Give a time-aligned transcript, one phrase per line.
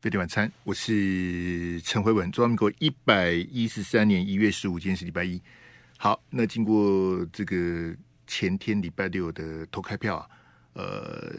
[0.00, 2.32] 飞碟晚餐，我是陈辉文。
[2.32, 5.38] 中华民国一百一十三年一月十五，今天是礼拜一。
[5.98, 7.94] 好，那经过这个
[8.26, 10.26] 前天礼拜六的投开票啊，
[10.72, 11.34] 呃，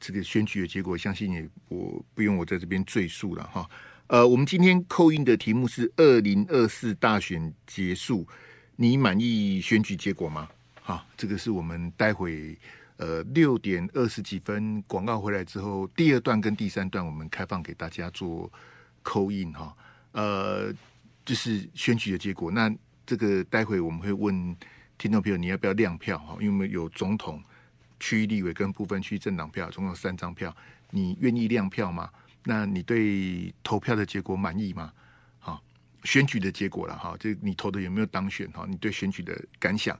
[0.00, 3.70] 这个选举的结果，相信也我不用我在这边赘述了哈。
[4.08, 8.26] 呃，我们今天扣印的题目是二零二四大选结束，
[8.74, 10.48] 你满意选举结果吗？
[10.80, 12.58] 好，这个是我们待会。
[12.96, 18.50] 呃，六点二十几分广告回来之后，第二段跟第三段我们开放给大家做
[19.02, 19.76] 扣印哈。
[20.12, 20.72] 呃，
[21.24, 22.50] 就是选举的结果。
[22.50, 24.56] 那这个待会我们会问
[24.96, 26.38] 听众朋友，你要不要亮票哈？
[26.40, 27.42] 因为有总统、
[28.00, 30.56] 区域立委跟部分区政党票，总共有三张票，
[30.90, 32.10] 你愿意亮票吗？
[32.44, 34.90] 那你对投票的结果满意吗？
[35.38, 35.62] 好，
[36.04, 38.64] 选举的结果了哈，这你投的有没有当选哈？
[38.66, 39.98] 你对选举的感想？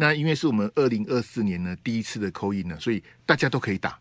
[0.00, 3.98] 那因为是我们二零二四年呢第一次的 call in 呢，所以大家都可以打，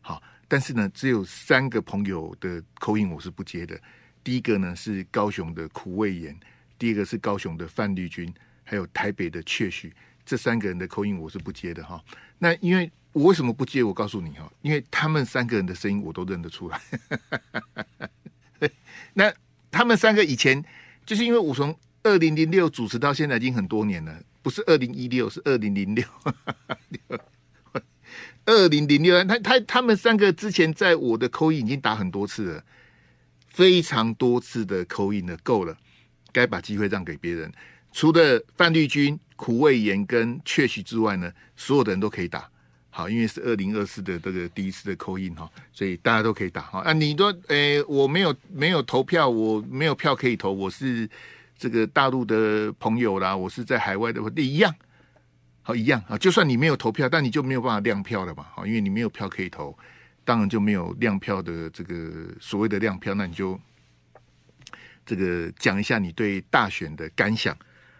[0.00, 3.78] 好，但是呢只有三个朋友的 call in 我是不接的。
[4.22, 6.34] 第一个呢是高雄的苦味盐，
[6.78, 8.32] 第二个是高雄的范绿军，
[8.62, 9.92] 还有台北的确许，
[10.24, 12.02] 这三个人的 call in 我是不接的哈。
[12.38, 13.82] 那因为我为什么不接？
[13.82, 16.80] 我告诉你哈，因为他们三个人的声音我都认得出来。
[19.12, 19.30] 那
[19.70, 20.64] 他们三个以前
[21.04, 24.22] 就是因为我从二零零六主持到现在已经很多年了。
[24.44, 26.04] 不是二零一六，是二零零六，
[28.44, 29.24] 二零零六。
[29.24, 32.64] 他他他们三个之前在我的扣印已经打很多次了，
[33.48, 35.74] 非常多次的扣印了，够了，
[36.30, 37.50] 该把机会让给别人。
[37.90, 42.46] 除了范绿军、苦味盐跟确许之外呢，所有的人都可以打。
[42.90, 46.80] 好，因为是二零二四的这个第一次的扣印哈，所以大家都可以打哈。
[46.80, 51.08] 啊，你说，诶，我没有没有投票，我没有票可以投，我是。
[51.56, 54.74] 这个大陆的朋友啦，我是在海外的，一样，
[55.62, 56.18] 好一样啊。
[56.18, 59.76] 就算你没有投票，但你就没有办法亮票了嘛，好，因为你没有票可以投，
[60.24, 63.58] 当然就没有亮票的这个所谓的亮票，那你就
[65.06, 67.56] 这个讲一下你对大选的感想，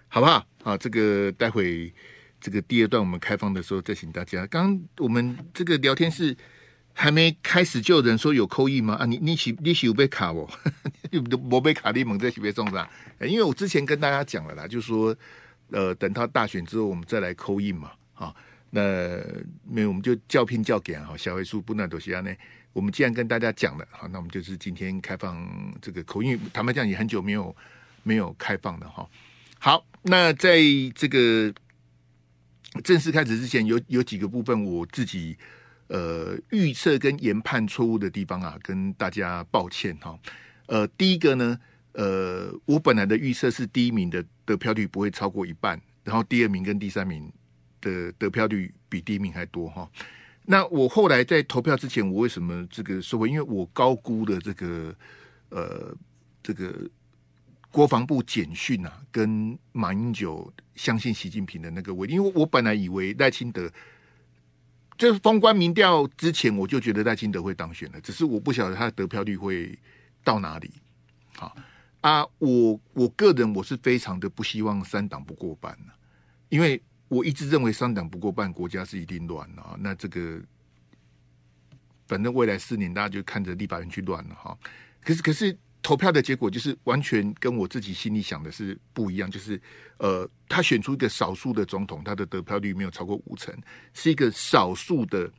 [0.08, 0.46] 好不好？
[0.62, 1.92] 啊，这个待会
[2.40, 4.46] 这个第二段我们开放的时候再请大家。
[4.48, 6.36] 刚刚我们这个聊天室。
[6.96, 8.94] 还没开始就有人说有扣印吗？
[8.94, 10.48] 啊，你你是你是有被卡哦？
[11.50, 12.88] 我被卡利蒙在被送上。
[13.20, 15.14] 因为我之前跟大家讲了啦，就是说，
[15.70, 17.90] 呃，等到大选之后，我们再来扣印嘛。
[18.14, 18.32] 啊，
[18.70, 18.80] 那
[19.68, 22.32] 没有我们就叫拼叫给哈，小位数不那多西安呢。
[22.72, 25.44] 我们既然跟大家讲了，好，那我们就是今天开放
[25.82, 26.40] 这个扣印。
[26.52, 27.54] 坦白讲，也很久没有
[28.04, 29.04] 没有开放的哈。
[29.58, 30.60] 好，那在
[30.94, 31.52] 这个
[32.84, 35.36] 正式开始之前，有有几个部分我自己。
[35.88, 40.18] 呃，预测跟研判错误的地方啊，跟大家抱歉哈。
[40.66, 41.60] 呃，第一个呢，
[41.92, 47.30] 呃，我本来的预测是第一名的得票率不会超过一半，然后第二名跟第三名
[47.82, 49.86] 的得票率比第一名还多哈。
[50.46, 53.28] 那我后来在投票之前，我为什么这个说？
[53.28, 54.96] 因为我高估了这个
[55.50, 55.94] 呃
[56.42, 56.74] 这个
[57.70, 63.70] 国防部简讯啊，跟马英九相信习近平的那个位，因为我本来以为赖清德。
[64.96, 69.78] 就是封关民调之前，我就觉得赖清德会当选了，只是我不晓得他的得票率会
[70.22, 70.70] 到哪里。
[71.36, 71.56] 好
[72.00, 75.92] 啊，我我个人我是非常的不希望三党不过半的，
[76.48, 79.76] 因为我一直认为三党不过半，国家是一定乱了。
[79.80, 80.40] 那这个
[82.06, 84.56] 反正未来四年大家就看着立法院去乱了哈。
[85.00, 85.58] 可是可是。
[85.84, 89.60] 投票的结果就是完全跟我自己心里想的是不一样，就是
[89.98, 93.54] 呃，他选出一个少数的总统，他的得票率没有超过五成，
[93.92, 95.30] 是一个少数的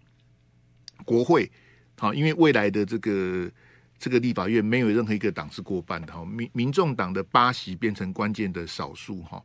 [1.03, 1.51] 国会。
[1.97, 3.51] 好，因为未来的这个
[3.97, 9.43] 这个立法院没有任何一个党是过半的哈，民民众党的八席变成关键的少数哈。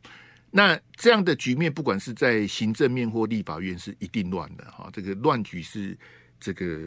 [0.51, 4.87] 那这样的局面，不管是在行政面或立法院，是一定乱的哈。
[4.93, 5.97] 这个乱局是
[6.39, 6.77] 这个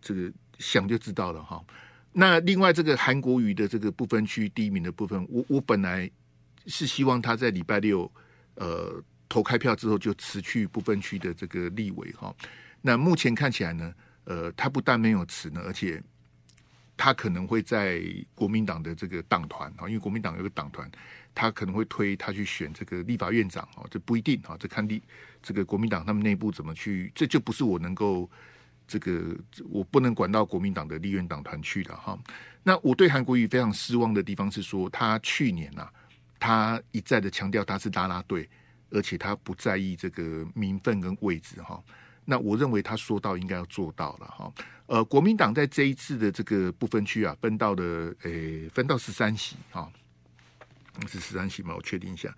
[0.00, 1.60] 这个想就知道了哈。
[2.12, 6.10] 那另外这个韩国瑜的这个不分区第一名的部分，我我本来
[6.66, 8.10] 是希望他在礼拜六
[8.56, 12.34] 呃投开票之后就辞去不分区的这个立委哈。
[12.82, 13.94] 那目前看起来呢，
[14.24, 16.02] 呃，他不但没有辞呢，而且
[16.96, 18.02] 他可能会在
[18.34, 20.90] 国民党的这个党团啊，因为国民党有个党团，
[21.32, 25.00] 他可能会推他去选这个立法院长啊，这不一定啊，这看立
[25.40, 28.28] 这个国民党他们内部怎么去，这就不是我能够。
[28.90, 29.36] 这个
[29.68, 32.18] 我不能管到国民党的立院党团去了哈。
[32.64, 35.92] 那我对韩国瑜非常失望的地方是说，他去年呐、啊，
[36.40, 38.48] 他一再的强调他是拉拉队，
[38.90, 41.80] 而且他不在意这个名分跟位置哈。
[42.24, 44.52] 那我认为他说到应该要做到了哈。
[44.86, 49.88] 呃，国民党在这一次的这个不分区啊，分到了诶，分到十三席哈，
[51.06, 51.74] 是十三席吗？
[51.76, 52.34] 我确定一下，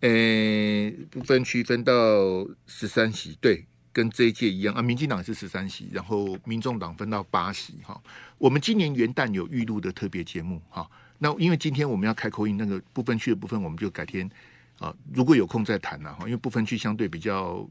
[0.00, 1.92] 诶，不分区分到
[2.66, 3.64] 十三席，对。
[3.98, 8.00] 跟这一届一样啊，民进党是十三席，然后民众党分到八席哈。
[8.38, 10.88] 我们今年元旦有预录的特别节目哈。
[11.18, 14.30] 那因为今天我们要开口音那个不分区的部分，我们就改天
[14.78, 16.26] 啊，如果有空再谈了哈。
[16.26, 17.68] 因为不分区相对比较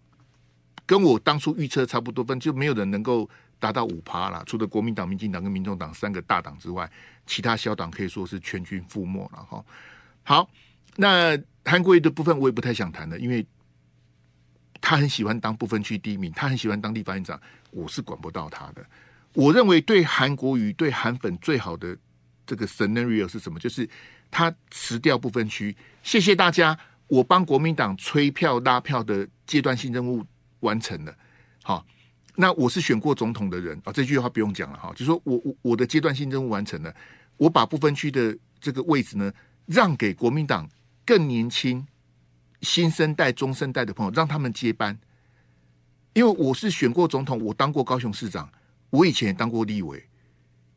[0.85, 4.43] 跟我当初预测差不多分，就没有人能够达到五趴了。
[4.45, 6.91] 除了国民党、民进党跟民众党三个大党之外，
[7.25, 9.63] 其他小党可以说是全军覆没了哈。
[10.23, 10.49] 好，
[10.97, 13.45] 那韩国瑜的部分我也不太想谈了，因为
[14.81, 17.39] 他很喜欢当不分区第一名，他很喜欢当立法院长，
[17.71, 18.85] 我是管不到他的。
[19.33, 21.97] 我认为对韩国瑜、对韩粉最好的。
[22.49, 23.59] 这个 scenario 是什么？
[23.59, 23.85] 就是
[24.31, 30.25] 他辞掉不分区，谢谢大家，我帮国民党催票拉票的阶段性任务
[30.61, 31.13] 完成了。
[31.61, 31.85] 好，
[32.37, 34.93] 那我是选过总统的人啊，这句话不用讲了哈。
[34.95, 36.95] 就说我我我的阶段性任务完成了，
[37.35, 39.29] 我把不分区的这个位置呢
[39.65, 40.65] 让给国民党
[41.05, 41.85] 更年轻、
[42.61, 44.97] 新生代、中生代的朋友，让他们接班。
[46.13, 48.51] 因为我是选过总统，我当过高雄市长，
[48.89, 50.03] 我以前也当过立委。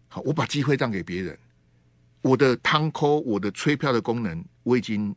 [0.09, 1.39] 好，我把机会让给别人。
[2.21, 5.15] 我的汤扣，我的催票的功能，我已经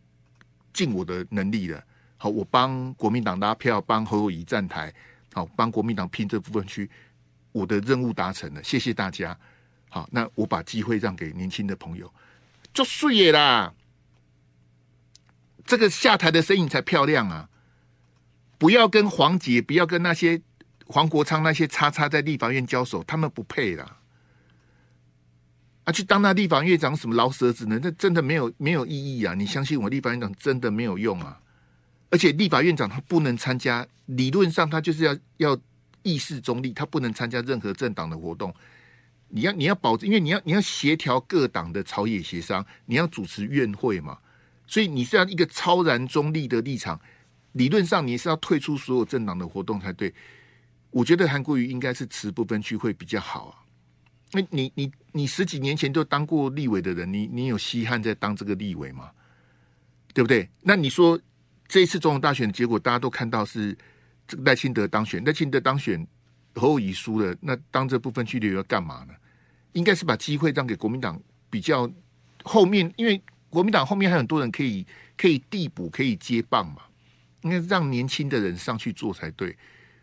[0.71, 1.83] 尽我的能力了。
[2.15, 4.93] 好，我帮国民党拉票，帮侯友宜站台，
[5.33, 6.89] 好，帮国民党拼这部分区，
[7.51, 9.37] 我的任务达成了，谢谢大家。
[9.89, 12.09] 好，那我把机会让给年轻的朋友，
[12.73, 13.73] 就碎也啦。
[15.65, 17.49] 这个下台的身影才漂亮啊！
[18.57, 20.41] 不要跟黄杰，不要跟那些
[20.85, 23.97] 黄国昌那些叉叉在立法院交手，他们不配啦。
[25.85, 27.79] 啊，去当那立法院长什么老舌子呢？
[27.83, 29.33] 那真的没有没有意义啊！
[29.33, 31.39] 你相信我，立法院长真的没有用啊！
[32.09, 35.57] 而且立法院长他不能参加，理论上他就是要要
[36.03, 38.53] 议事中立，他不能参加任何政党的活动。
[39.27, 44.17] 你要你要保证，因为你要你要协调各党的朝野协商，你要主持院会嘛，
[44.67, 46.99] 所以你是要一个超然中立的立场。
[47.53, 50.13] 理论上你是要退出所有政党的活动才对。
[50.89, 53.53] 我觉得韩国瑜应该是持不分区会比较好啊。
[54.31, 59.11] 那你你你十几年前就当过立委的人，你你有稀罕在当这个立委吗？
[60.13, 60.49] 对不对？
[60.61, 61.19] 那你说
[61.67, 63.77] 这一次总统大选的结果，大家都看到是
[64.27, 66.07] 这个赖清德当选，赖清德当选，
[66.55, 69.13] 侯友宜输了，那当这部分区立委要干嘛呢？
[69.73, 71.19] 应该是把机会让给国民党，
[71.49, 71.87] 比较
[72.43, 73.21] 后面，因为
[73.53, 74.83] 国民党后面还有很多人可以
[75.15, 76.81] 可以递补，可以接棒嘛，
[77.43, 79.55] 应该让年轻的人上去做才对。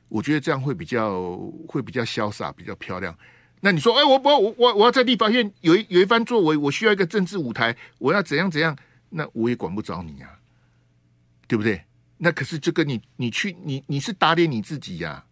[0.08, 1.36] 我觉得这样会比较
[1.66, 3.12] 会比较潇洒，比较漂亮。
[3.60, 8.76] 那你说，哎，我不，我我我要在立法院有一有一番作为，我需要一个政治舞台，我要怎样怎样？
[9.08, 10.38] 那我也管不着你呀、啊，
[11.48, 11.82] 对不对？
[12.18, 15.24] 那可是就跟你你去你你是打脸你自己呀、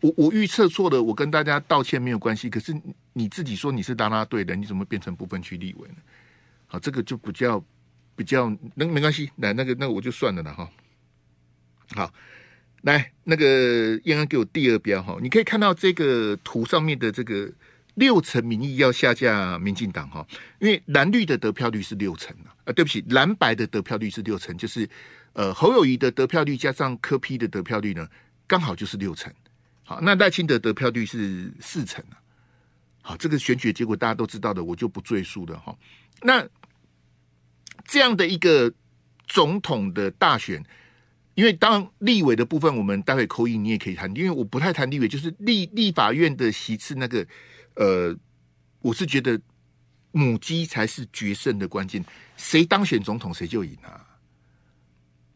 [0.00, 2.50] 我我预测错了，我跟大家道歉没有关系。
[2.50, 2.74] 可是
[3.12, 5.94] 你自己说你是啦啦队的，你怎么变成不分区立委呢？
[6.72, 7.62] 好，这个就比较
[8.16, 10.70] 比较那没关系，来那个那个、我就算了了哈。
[11.94, 12.14] 好。
[12.84, 17.48] 来，那个燕安给我第二标哈，你可以看到这个图上面的这个
[17.94, 20.26] 六成民意要下架民进党哈，
[20.58, 24.88] 因为蓝绿的得票率是六成啊，对不起，蓝白的得票率是六成，就是
[25.34, 28.08] 呃侯友谊的得票率加上柯 P 的得票率呢，
[28.48, 29.32] 刚好就是六成。
[29.84, 32.18] 好，那赖清德得票率是四成啊。
[33.00, 35.72] 好，这个选举结果大家都知道的，我就不赘述了哈。
[36.20, 36.44] 那
[37.84, 38.72] 这样的一个
[39.26, 40.64] 总统的大选。
[41.34, 44.14] 因为当立委的部分，我们待会扣一，你也可以谈。
[44.14, 47.26] 因为我不太谈立委，就是立立法院的席次那个，
[47.74, 48.14] 呃，
[48.80, 49.40] 我是觉得
[50.10, 52.04] 母鸡才是决胜的关键，
[52.36, 54.06] 谁当选总统谁就赢啊。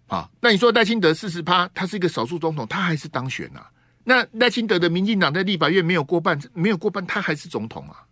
[0.09, 3.73] 啊，那你说赖清德四十趴，他是一个少数总统，他还是当选啊？
[4.05, 8.05] 那赖清德的民进党在立法院没有过半，没有过半，他还是总统啊？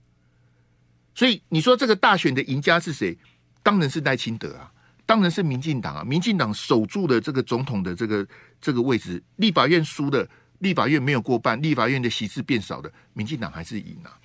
[1.15, 3.17] 所以你说这个大选的赢家是谁？
[3.65, 4.71] 当然是赖清德啊。
[5.07, 6.03] 当然是民进党啊！
[6.03, 8.27] 民进党守住了这个总统的这个
[8.59, 10.27] 这个位置，立法院输的，
[10.61, 14.17] 立法院没有过半，立法院的席次变少的，民进党还是赢啊！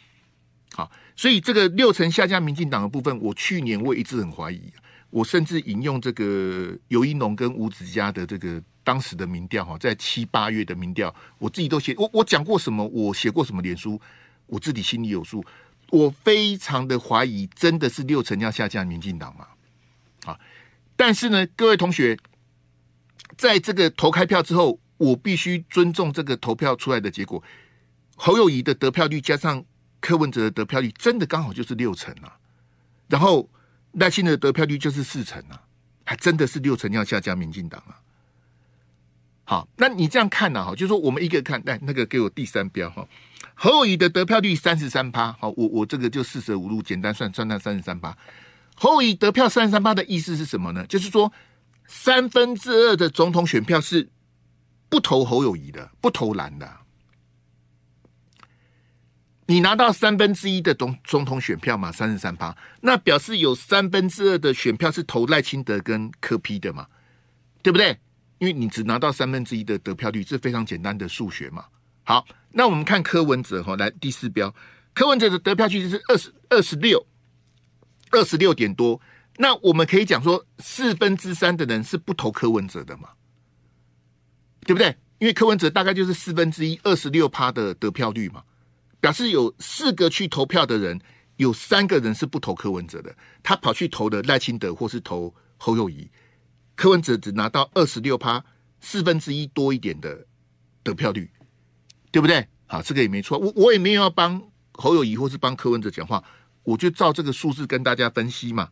[0.73, 4.71] 好，所以这个六成下架民进党的部分，我去年我一直很怀疑，
[5.09, 13.99] 我甚至引用这个尤一农跟吴子嘉的这个当时的民调哈，在七八月的民调，我自己都写，我我讲过什么，我写过什么脸书，
[14.45, 15.43] 我自己心里有数，
[15.91, 19.47] 我非常的怀疑，真的是六成要下架民进党吗？
[20.23, 20.39] 好。
[20.95, 22.17] 但是呢，各位同学，
[23.37, 27.41] 在这个投开票之后，我必须尊重这个投票出来的结果。
[28.17, 29.63] 侯友宜的得票率加上
[30.01, 32.37] 柯文哲的得票率，真的刚好就是六成啊。
[33.07, 33.49] 然后
[33.93, 35.63] 赖清德的得票率就是四成啊，
[36.03, 37.95] 还真的是六成要下架民进党啊。
[39.45, 40.65] 好，那你这样看呢？
[40.65, 43.07] 哈，就是说我们一个看，来那个给我第三标哈，
[43.61, 45.33] 侯友谊的得票率三十三趴。
[45.33, 48.17] 好，我我这个就四舍五入，简单算算那三十三趴。
[48.73, 50.87] 侯友谊得票三十三趴的意思是什么呢？
[50.87, 51.29] 就是说
[51.85, 54.09] 三分之二的总统选票是
[54.87, 56.77] 不投侯友谊的，不投蓝的。
[59.45, 66.87] 你拿到三分之一的总总统选票嘛，三十三趴，那表示有三分之二的选票是投赖清德跟柯批的嘛，
[67.61, 67.99] 对不对？
[68.37, 71.65] 因为你只拿到三分之一的得票率，这非常简单的数学嘛。
[72.05, 74.53] 好，那我们看柯文哲哈，来第四标，
[74.93, 77.05] 柯文哲的得票率是二十二十六，
[78.11, 78.99] 二十六点多。
[79.37, 83.09] 那我们可以讲说，四分之三的人是不投柯文哲的嘛，
[84.61, 84.97] 对不对？
[85.19, 88.43] 因为柯文哲大概就是四分之一，二十六趴的得票率嘛。
[89.01, 90.99] 表示有四个去投票的人，
[91.37, 96.09] 有三个人是不投柯文哲的，他跑去投的赖清德或是投侯友谊，
[96.75, 98.43] 柯文哲只拿到二十六趴，
[98.81, 100.25] 四分之一多一点的
[100.83, 101.31] 得票率，
[102.11, 102.47] 对不对？
[102.67, 104.41] 好，这个也没错，我我也没有要帮
[104.73, 106.23] 侯友谊或是帮柯文哲讲话，
[106.63, 108.69] 我就照这个数字跟大家分析嘛，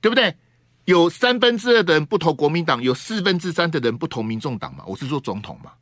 [0.00, 0.36] 对不对？
[0.84, 5.72] 有三分之二的人不投国民党，有四分之三的人不投民众党嘛，我是说总统嘛。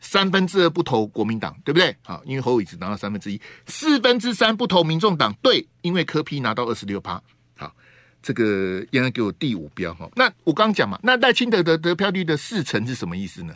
[0.00, 1.96] 三分之二不投国民党，对不对？
[2.02, 7.22] 好，因为侯友宜只拿到三分之一，四分之三不投民众党，对，因为柯批拿到二十六趴。
[7.56, 7.74] 好，
[8.20, 10.06] 这个应该给我第五标哈。
[10.14, 13.54] 那我刚讲嘛，那赖清德的得票率的四成是什么意思呢？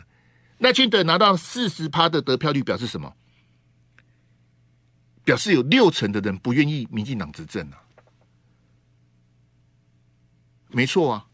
[0.59, 3.13] 赖清德拿到四十趴的得票率表示什么？
[5.23, 7.83] 表示有六成的人不愿意民进党执政啊。
[10.69, 11.25] 没错啊。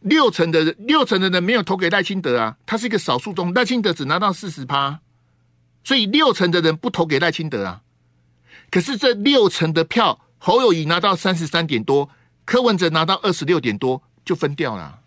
[0.00, 5.00] 六成的人，六成的人没有投给赖清德啊，他是一个少数中，赖清德只拿到四十趴，
[5.82, 7.82] 所以六成的人不投给赖清德啊。
[8.70, 12.10] 可是这六成的票，侯友宜拿到三十三点多，
[12.44, 15.00] 柯文哲拿到二十六点多，就分掉了，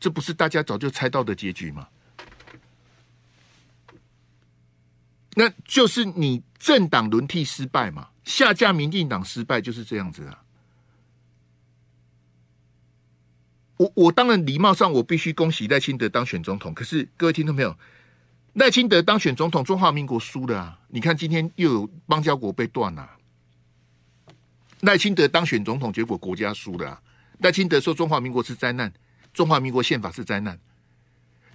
[0.00, 1.88] 这不是大家早就猜到的结局吗？
[5.34, 10.42] 那就是你政党轮替失败嘛，下架民进党失败就是这样子啊。
[13.76, 17.76] 我我当然礼貌上我必须恭喜赖清德当选总统，可是各位听众朋友，
[18.54, 20.80] 赖清德当选总统，中华民国输了啊！
[20.88, 23.08] 你看今天又有邦交国被断了，
[24.80, 27.02] 赖清德当选总统，结果国家输了啊。
[27.38, 28.92] 赖清德说中华民国是灾难，
[29.38, 30.58] 中华民国宪法是灾难，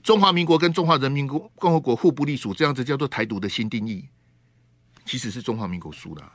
[0.02, 4.08] 中华民国跟中华人民共共和国互不隶属，这样子叫做台独的新定义，
[5.04, 6.32] 其实是中华民国输了，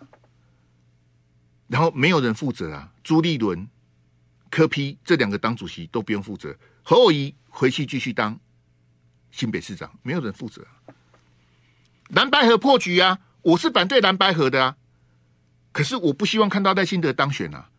[1.69, 3.67] 然后没有人负责啊，朱立伦。
[4.50, 8.38] 柯批这两个党主席都不用负责，侯友宜回去继续当
[9.31, 10.67] 新北市长，没有人负责。
[12.09, 14.76] 蓝白河破局啊，我是反对蓝白河的啊，
[15.73, 17.71] 可是我不希望看到赖清德当选啊。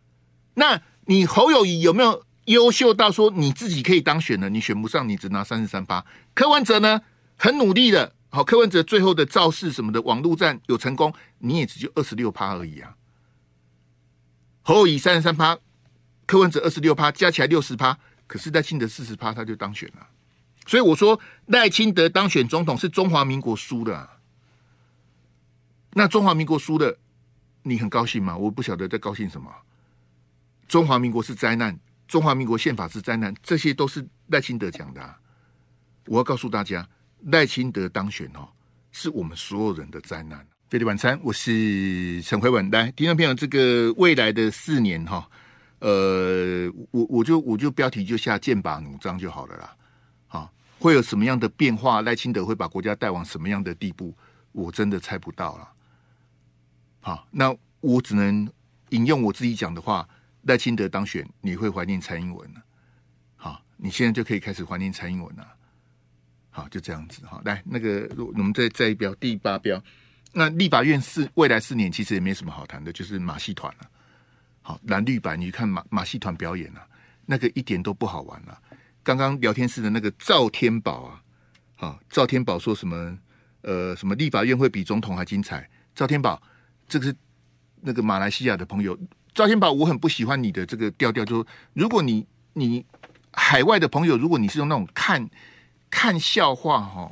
[0.56, 4.50] 那你侯友宜有没有优秀到说你自己可以当选了？
[4.50, 6.04] 你选不上，你只拿三十三趴。
[6.34, 7.02] 柯文哲呢，
[7.38, 12.96] 很努力的，好，柯文哲最后的造势什么的网络战有成功，你也只就二十六趴而已啊。
[14.62, 15.58] 侯友三十三趴。
[16.26, 20.08] 柯文哲二十六趴，加起来六十趴，可是赖清德四十趴，他就当选了。
[20.68, 24.08] 所以我说赖清德当选总统是中华民国输的。
[25.94, 26.96] 那中华民国输的，
[27.64, 28.38] 你很高兴吗？
[28.38, 29.52] 我不晓得在高兴什么。
[30.68, 31.76] 中华民国是灾难，
[32.10, 35.16] 中华民国宪法是灾难，这些都是赖清德讲的啊。
[36.08, 36.86] 我要告诉大家，
[37.28, 38.50] 赖清德当选哦，
[38.92, 40.44] 是我们所有人的灾难。
[40.72, 45.30] 飞碟晚餐，我是陈慧文，来听众朋友，这个未来的四年哈。
[45.82, 49.76] 呃，我我就我就标题就下剑拔弩张就好了啦。
[50.28, 52.02] 好，会有什么样的变化？
[52.02, 54.18] 赖清德会把国家带往什么样的地步？
[54.52, 55.70] 我真的猜不到了。
[57.02, 58.52] 好，那我只能
[58.90, 60.10] 引用我自己讲的话：
[60.44, 62.50] 赖清德当选，你会怀念蔡英文。
[63.36, 65.48] 好，你现在就可以开始怀念蔡英文了。
[66.50, 67.42] 好，就这样子哈。
[67.46, 69.82] 来，那个我们再再一标第八标，
[70.34, 73.90] 那立法院四未来四年其实也没什么好谈的，就是马戏团了。
[74.62, 76.88] 好，蓝绿白，你看马马戏团表演啊，
[77.26, 78.60] 那个一点都不好玩啊。
[79.04, 81.24] 刚刚聊天室的那个赵天宝啊，
[81.76, 83.18] 好，赵天宝说什么？
[83.62, 85.70] 呃，什么立法院会比总统还精彩？
[85.94, 86.42] 赵天宝，
[86.88, 87.16] 这个是
[87.82, 88.98] 那个马来西亚的朋友。
[89.40, 92.86] 赵天宝，我很不喜欢你的这个调调，就是如果你你
[93.32, 95.30] 海外的朋友，如果你是用那种看
[95.90, 97.10] 看笑话哈，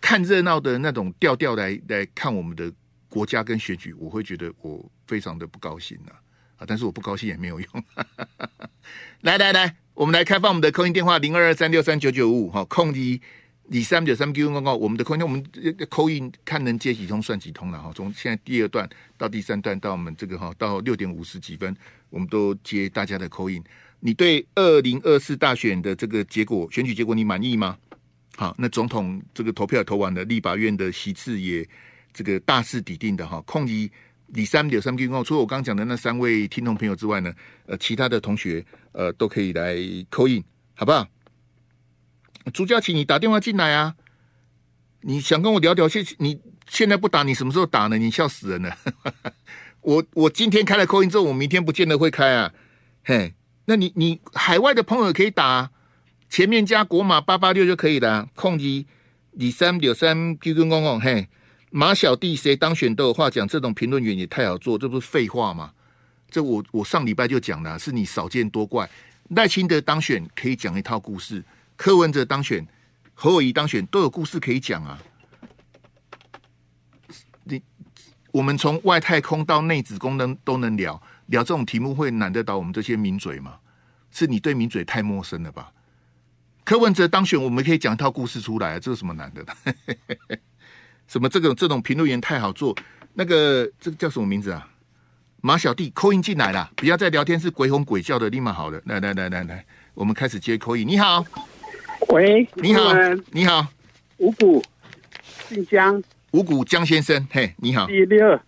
[0.00, 2.72] 看热闹的那种调调来来看我们的
[3.08, 6.14] 国家跟选举，我会觉得我非常的不高兴啊。
[6.58, 6.64] 啊！
[6.64, 7.68] 但是我不高兴也没有用。
[9.22, 13.20] 来来来，我们来开放我们的 call in 电话零二二三六三九九五五，好，空一
[13.68, 14.74] 李三九三 Q 公告。
[14.76, 15.42] 我们的 call in 我们
[15.90, 17.92] call in 看能接几通算几通了哈。
[17.94, 21.74] 从现在第二段到第三段到我们这个哈到六点五十几分，
[22.10, 23.62] 我们都接大家的 call in。
[24.00, 27.76] 你对二零二四大选的这个结果选举结果你满意吗？
[28.36, 31.66] 好，那总统这个投票投完了，立法院的席次也
[32.12, 33.40] 这个大势已定的哈。
[33.42, 33.90] 空一。
[34.34, 37.32] 李三九三 Q 公告，除了我刚讲的那三位听众朋友之外呢，
[37.64, 39.74] 呃，其他的同学呃都可以来
[40.10, 40.44] call in，
[40.74, 41.08] 好不好？
[42.52, 43.94] 朱佳琪，你打电话进来啊！
[45.02, 45.88] 你想跟我聊聊？
[45.88, 47.96] 现你现在不打，你什么时候打呢？
[47.96, 48.76] 你笑死人了！
[49.80, 52.52] 我我今天开了扣音之后，我明天不见得会开啊。
[53.04, 53.32] 嘿，
[53.66, 55.70] 那你你海外的朋友可以打，
[56.28, 58.28] 前面加国码八八六就可以了。
[58.34, 58.86] 控机
[59.32, 61.28] 李三六三 QQ 公共嘿，
[61.70, 65.72] 马小弟谁当选都有话讲，这种评论员也太好做，这不是废话吗？
[66.30, 68.88] 这我我上礼拜就讲了，是你少见多怪。
[69.30, 71.42] 赖清德当选可以讲一套故事，
[71.78, 72.66] 柯文哲当选。
[73.14, 74.96] 侯友宜当选都有故事可以讲啊！
[77.42, 77.60] 你
[78.30, 83.58] 我们从外太空到内子宫能都能聊聊这种题目，会难得倒我们这些名嘴吗？
[84.12, 85.72] 是你对名嘴太陌生了吧？
[86.62, 88.78] 柯文哲当选，我们可以讲一套故事出来啊！
[88.78, 89.44] 这有什么难的？
[91.08, 92.76] 什么这个这种评论员太好做？
[93.14, 94.68] 那个这个叫什么名字啊？
[95.40, 98.80] 马小弟扣音进来了，不要再聊天是鬼哄鬼叫的，立马好了。
[98.84, 100.86] 来来来来来，我们开始接扣音。
[100.86, 101.24] 你好。
[102.06, 102.94] 喂，你好，
[103.32, 103.66] 你好，
[104.18, 104.62] 五谷，
[105.48, 107.86] 姓江，五谷江先生，嘿，你好。
[107.86, 108.40] 第六，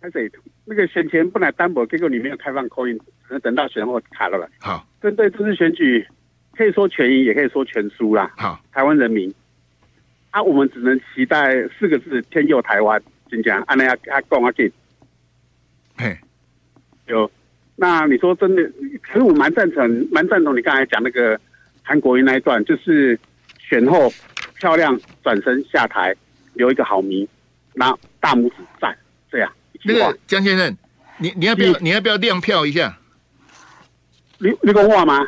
[0.00, 0.32] 开始
[0.64, 4.48] 那个选前不来单薄，结果你没有开放 call in，只能等到选后卡了吧？
[4.58, 6.04] 好，针对这次选举，
[6.56, 8.32] 可以说全赢，也可以说全输啦。
[8.36, 9.32] 好，台湾人民，
[10.30, 13.00] 啊，我们只能期待四个字：天佑台湾。
[13.30, 14.70] 真讲，安尼阿阿讲阿进，
[15.96, 16.16] 嘿，
[17.06, 17.30] 有。
[17.76, 18.62] 那你说真的，
[19.06, 21.38] 其实我蛮赞成，蛮赞同你刚才讲那个。
[21.88, 23.18] 韩国瑜那一段就是
[23.60, 24.12] 选后
[24.58, 26.12] 漂亮转身下台，
[26.54, 27.26] 留一个好名，
[27.74, 28.96] 拿大拇指赞，
[29.30, 29.48] 这样。
[29.84, 30.76] 那个江先生，
[31.18, 32.98] 你你要不要你，要不要亮票一下？
[34.38, 35.24] 你你讲话吗？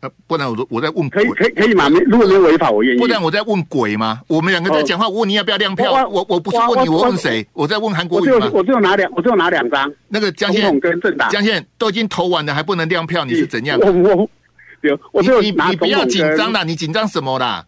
[0.00, 1.88] 呃，不然我我在问，可以可以可以吗？
[2.06, 3.00] 如果没违法，我愿意。
[3.00, 4.20] 不然我在问鬼吗？
[4.28, 5.90] 我们两个在讲话，我问你要不要亮票？
[5.90, 7.44] 我我，我不是问你，我，我问谁？
[7.52, 8.48] 我在问韩国瑜吗？
[8.52, 9.92] 我只有拿两，我只有拿两张。
[10.06, 13.76] 那个江先生跟政党，江先生都已经投完了，还不能亮票，你是怎样？
[13.80, 14.30] 我我。
[14.80, 17.64] 你你你不要紧张啦，你紧张什么啦？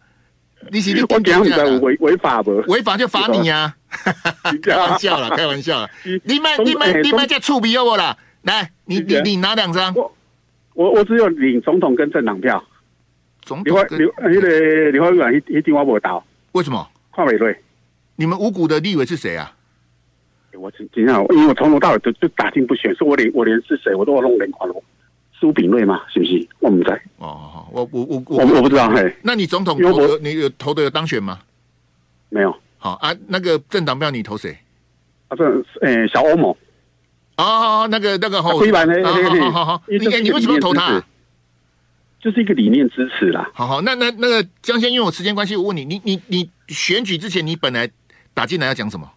[0.69, 2.51] 你是你我讲你的违违法不？
[2.67, 3.75] 违法就罚你呀！
[4.61, 5.89] 开玩笑啦，开玩笑啦！
[6.23, 8.15] 你们你们你们叫触笔我啦！
[8.43, 9.93] 来，你你你拿两张。
[9.95, 10.15] 我
[10.73, 12.63] 我我只有领总统跟政党票。
[13.41, 16.23] 总统跟那个李委员一一定我不到。
[16.51, 16.87] 为什么？
[17.11, 17.57] 邝伟瑞，
[18.15, 19.51] 你们五股的立委是谁啊？
[20.53, 24.75] 我今今天因为我从头到尾都就打听不选，所以我连我连是谁我都要弄连环了。
[25.41, 26.03] 苏炳瑞吗？
[26.07, 26.47] 是不是？
[26.59, 28.87] 我们在哦，我我我我我不知道。
[28.91, 31.39] 嘿，那你总统投的你有投的有当选吗？
[32.29, 32.55] 没有。
[32.77, 34.55] 好啊，那个政党票你投谁？
[35.29, 35.43] 啊，这
[35.81, 36.55] 呃小欧盟。
[37.37, 38.59] 哦，那个那个好。
[38.59, 39.83] 推板的，好好好。
[39.87, 41.03] 你你为什么投他？
[42.19, 43.49] 就是一个理念支持啦。
[43.55, 47.89] 好好，那那那个江先，因为我时间关系，我问你，你你你选举之前，你本来
[48.35, 49.11] 打进来要讲什么？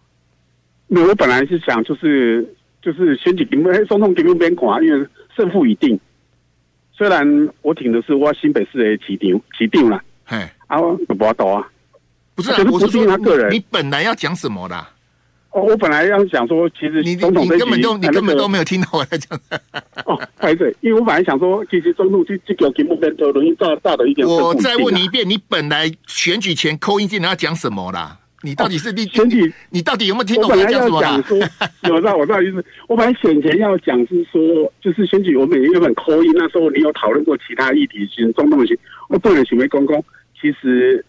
[0.87, 5.99] 没有，我本来是想就是就是选举题目，总统题目边款，因为胜负已定。
[6.97, 11.67] 虽然我挺的是我新北市的市长，市长啦，嘿，啊，我不多啊，
[12.35, 14.75] 不是，我是说他个人，你本来要讲什么的？
[15.51, 19.39] 哦，我本来要想说，其实你总统你根本就你根本都没有听到我在讲。
[20.05, 24.27] 哦，对对，因为我本来想说，其实中路这这个节目跟容易大大的一点。
[24.27, 28.19] 我再问你一遍，你本来选举前扣音进来要讲什么啦？
[28.41, 29.51] 你到底是你选举？
[29.71, 30.99] 你到底有没有听懂我要讲什么？
[31.89, 32.63] 我知道，我知道意思。
[32.87, 38.77] 我本来选前要讲是说，就是选举，我们原本扣一那时候，你有讨论过其他议题，其实中东西。
[39.09, 40.03] 我不能选为公公。
[40.39, 41.03] 其实，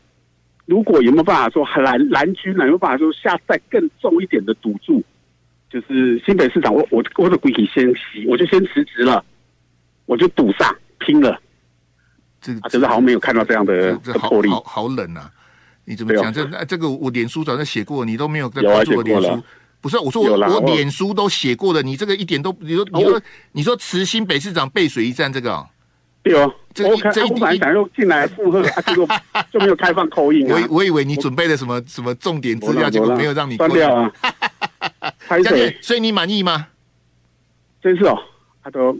[0.64, 5.02] 如果有没有办法说蓝蓝军有没有办法说下再更重一点的赌注？
[5.68, 9.22] 就是新北市长，我我我的规矩先洗，我就先辞职了，
[10.06, 11.38] 我就赌上拼了。
[12.40, 15.30] 这个、啊、就是好像没有看到这样的这这好魄力，好好冷啊！
[15.86, 16.30] 你怎么讲？
[16.32, 19.42] 这这个我脸书早就写过，你都没有在关注我脸书。
[19.80, 23.22] 不是，我说我我脸书都写过了，你这个一点都，你说你说
[23.52, 25.64] 你说辞新北市长背水一战这个，
[26.24, 29.06] 对哦，这这一点想又进来附和，结果
[29.52, 30.48] 就没有开放口音。
[30.48, 34.12] 我我以为你准备了什么什么重点资料，结果没有让你关掉啊。
[35.80, 36.66] 所以你满意吗？
[37.80, 38.18] 真是哦，
[38.64, 38.98] 他都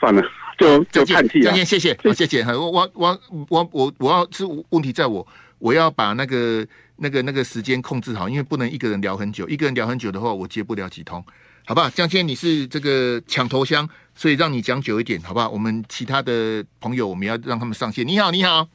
[0.00, 0.22] 算了。
[0.58, 2.42] 就就叹气了，谢谢，谢谢。
[2.44, 5.24] 我我我我我我要是问题在我，
[5.58, 6.66] 我要把那个
[6.96, 11.24] 那个那个时间控制好，因为不能一个人聊很久，一个人聊很久的话，我接不了几通，
[11.64, 11.88] 好不好？
[11.90, 15.48] 江先，你是这个抢头香，所以让你讲久一点，好不好？
[15.48, 18.06] 我们其他的朋友，我们要让他们上线。
[18.06, 18.66] 你好，你好，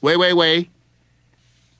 [0.00, 0.66] 喂喂喂，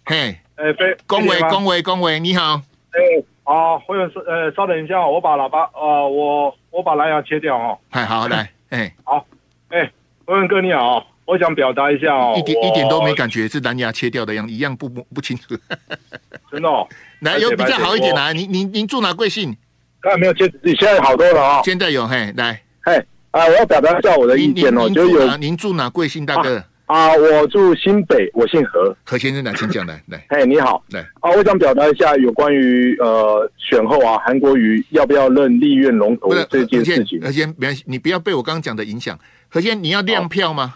[0.04, 0.64] 嘿，哎，
[1.06, 3.00] 恭维恭维恭维，你好，哎，
[3.44, 8.50] 啊，或者是呃，稍等一下，我把喇叭，呃，我我把蓝牙切掉哦，嗨，好来。
[8.74, 9.24] 哎、欸，好，
[9.68, 9.92] 哎、欸，
[10.26, 15.56] 文文哥你好，我想表达一下哦，一点一点都没感觉是蓝牙切掉的样，一样不不不清楚，
[16.50, 16.86] 真的，哦，
[17.22, 19.56] 来有比较好一点啊，您您您住哪贵姓？
[20.00, 22.96] 刚才没有接，你现在好多了啊，哦，现在有嘿，来，嘿，
[23.30, 26.64] 啊，我要表达一下我的意见哦，就有您住哪贵姓大哥？
[26.86, 30.22] 啊，我住新北，我姓何，何先生来，请讲来来。
[30.28, 37.18] 嘿，你好，来啊，我想表达一下有关于呃选后啊，韩国瑜要不要任立院龙头这件事情。
[37.22, 39.18] 何先，别，你不要被我刚刚讲的影响。
[39.48, 40.74] 何先，你要亮票吗？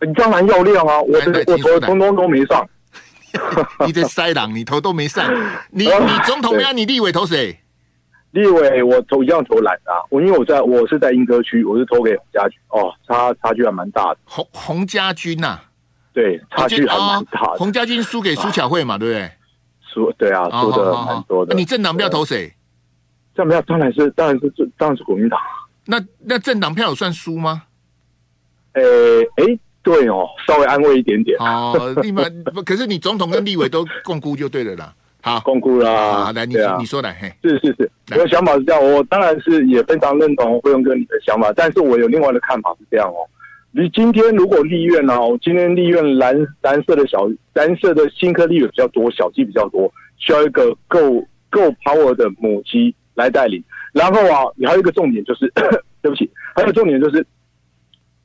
[0.00, 2.66] 你当然要亮啊，我我投通通都没上。
[3.86, 5.30] 你这塞狼，你头都没上。
[5.70, 7.60] 你 你总统要你立委投谁？
[8.32, 14.18] 立委我投一样投蓝的，我因为我在我是在莺歌区，我是投给洪家军哦，差差距还蛮大的。
[14.24, 15.58] 洪洪家军呐，
[16.12, 17.58] 对，差距还蛮大的。
[17.58, 19.30] 洪家军输给苏巧慧嘛，对不对？
[19.92, 21.54] 输对啊，输的蛮多的。
[21.56, 22.54] 你政党票投谁？
[23.34, 25.38] 政党票当然是当然是当然是国民党。
[25.86, 27.64] 那那政党票有算输吗？
[28.74, 28.82] 诶
[29.36, 31.36] 诶，对哦，稍微安慰一点点。
[31.40, 34.94] 哦，你们 可是你总统跟立委都共估就对了啦。
[35.22, 36.24] 好，公布啦。
[36.24, 43.20] 好，来，你、啊、你说来，嘿，是是是，我的想法是这样，我当然是也非常认同辉荣哥你的想法，但是我有另外的看法是这样哦。
[43.72, 50.98] 你今天如果立院呢、啊，我今天立院蓝蓝色的小蓝色的新科立委比较多，小鸡比较多，需要一个够
[51.50, 53.62] 够 power 的母鸡来带领。
[53.92, 55.52] 然后啊，你还有一个重点就是，
[56.00, 57.24] 对不起，还有重点就是，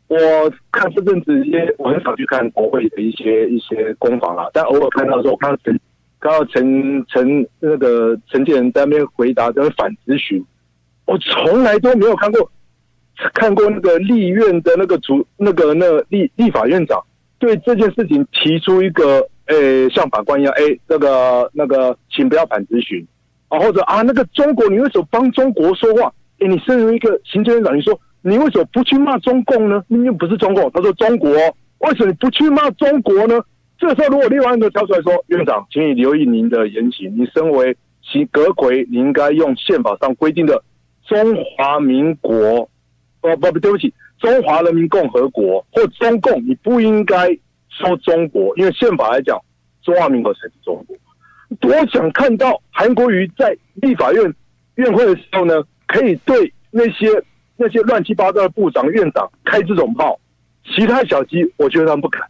[0.08, 0.18] 我
[0.72, 5.78] 看这阵子一些，我很少去看国会的一些一些攻防啦，但偶尔看到的时候，我看到陈。
[6.26, 10.44] 刚刚陈陈那个陈建仁在那边回答，在那反咨询，
[11.06, 12.52] 我从来都没有看过，
[13.36, 17.00] 看过那个立院的那个主那个那个立立法院长
[17.38, 23.06] 对这件事情提出一个，诶，像法官一样，诶，那个那个，请不要反咨询
[23.50, 26.12] 啊，或者啊，那个中国，你为什么帮中国说话？
[26.40, 29.84] 诶，你身为一个行政院长，你说你为什么不去骂中共呢？
[29.88, 31.30] 明明不是中共，他说中国，
[31.78, 33.40] 为什么不去骂中国呢？
[33.78, 37.14] 这时候，如果立法院的跳出来说：“院长，请你留意您的言行。
[37.18, 40.64] 你身为其阁揆，你应该用宪法上规定的
[41.06, 42.70] 中华民国，
[43.22, 47.28] 哦不不，对不起，中华人民共和国或中共，你不应该
[47.70, 49.38] 说中国，因为宪法来讲，
[49.84, 50.96] 中华民国才是中国。
[51.70, 54.34] 我想看到韩国瑜在立法院
[54.76, 57.08] 院会的时候呢，可以对那些
[57.58, 60.18] 那些乱七八糟的部长、院长开这种炮，
[60.64, 62.24] 其他小鸡，我觉得他们不敢。”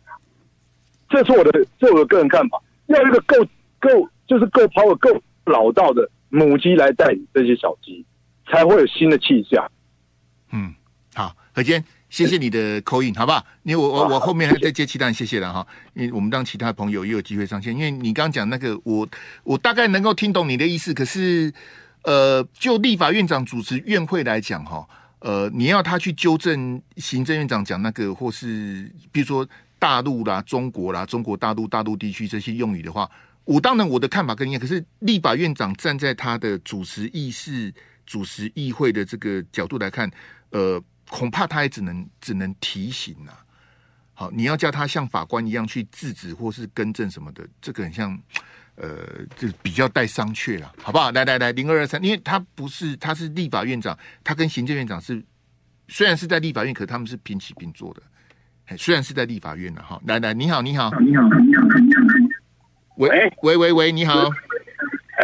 [1.15, 2.61] 这是我的，这是我的个人看法。
[2.87, 3.37] 要一个够
[3.79, 5.09] 够，就是够 power、够
[5.45, 8.05] 老道的母鸡来带领这些小鸡，
[8.51, 9.71] 才会有新的气象。
[10.51, 10.75] 嗯，
[11.13, 13.45] 好，何坚，谢谢你的 call in，好不好？
[13.63, 15.65] 因为我我我后面还在接其他人，谢谢了哈。
[15.93, 17.73] 因为我们让其他朋友也有机会上线。
[17.73, 19.07] 因为你刚刚讲那个，我
[19.45, 20.93] 我大概能够听懂你的意思。
[20.93, 21.53] 可是，
[22.03, 24.85] 呃，就立法院长主持院会来讲，哈，
[25.19, 29.47] 呃，你要他去纠正行政院长讲那个，或是比如说。
[29.85, 33.07] 大陆啦，中国啦，中国大陆、大陆地区这些用语的话，
[33.43, 34.57] 我当然我的看法跟你。
[34.57, 37.71] 可是立法院长站在他的主持议事、
[38.03, 40.09] 主持议会的这个角度来看，
[40.49, 43.31] 呃，恐怕他也只能只能提醒呐。
[44.15, 48.19] 好，你要叫他像法官一样去制止或是更正什么的，这个很像，
[48.73, 48.89] 呃，
[49.37, 51.11] 就比较带商榷了，好不好？
[51.11, 55.23] 来来来，零二二三，因为他不是，他是立法院长，他跟行政院长是
[55.89, 58.01] 虽然是在立法院，可他们是平起平坐的。
[58.77, 61.61] 虽然是在立法院了哈，来来，你好，你好，你好，你好，你好，
[62.97, 64.27] 喂，喂喂喂，你好，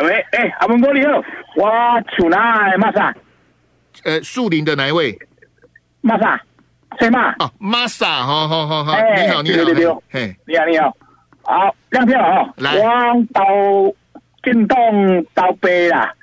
[0.04, 1.24] 喂，哎，阿文哥你好，
[1.56, 3.14] 我出来马萨？
[4.04, 5.18] 呃，树林的哪一位？
[6.02, 6.40] 马萨，
[7.00, 7.34] 谁嘛？
[7.40, 10.96] 哦，马萨，好好好好，你好，你好，你好，嘿，你好，你好，
[11.44, 13.44] 好，亮票哦，来，我到
[14.44, 16.14] 进洞到背啦，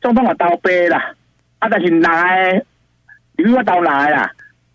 [0.00, 1.12] 总统我到背啦，
[1.58, 2.62] 啊，但是来，
[3.36, 4.30] 因为我到来啦。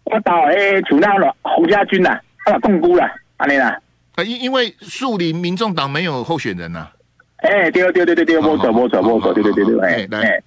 [0.10, 3.78] 我到诶，除了了洪家军啦，啊，共估啦，安尼啦。
[4.16, 6.88] 啊，因因为树林民众党没有候选人呐。
[7.44, 10.44] 诶，对对对对对，没错没错没错，对对对对，诶诶。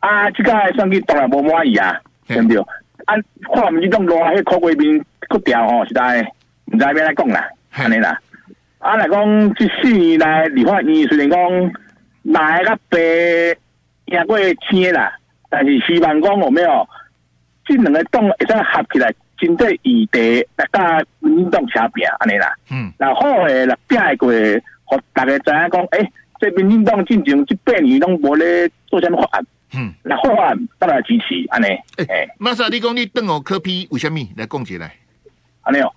[0.00, 2.58] 啊，这个选举当然无满意啊，对不对？
[3.04, 3.14] 啊，
[3.54, 6.20] 看我们这种路啊，迄口贵宾骨掉吼，实在
[6.72, 8.18] 唔知要来讲啦，安尼啦。
[8.78, 11.38] 啊，来讲这四年来立法院虽然讲
[12.22, 12.98] 来个白
[14.06, 15.12] 赢过青啦，
[15.48, 16.88] 但是希望讲有没有？
[17.64, 22.54] 这两个党会使合起来，针对议题大家民进党相拼，安尼啦。
[22.70, 24.30] 嗯，然后诶，来拼过，
[24.84, 29.46] 互大家知影讲，诶、欸，这民进党进前这八年拢无咧做啥物法案。
[29.74, 31.66] 嗯，那法案当然支持，安尼。
[31.66, 34.92] 诶、欸，马萨，你讲你邓我科比为虾米来讲起来？
[35.62, 35.92] 安尼哦，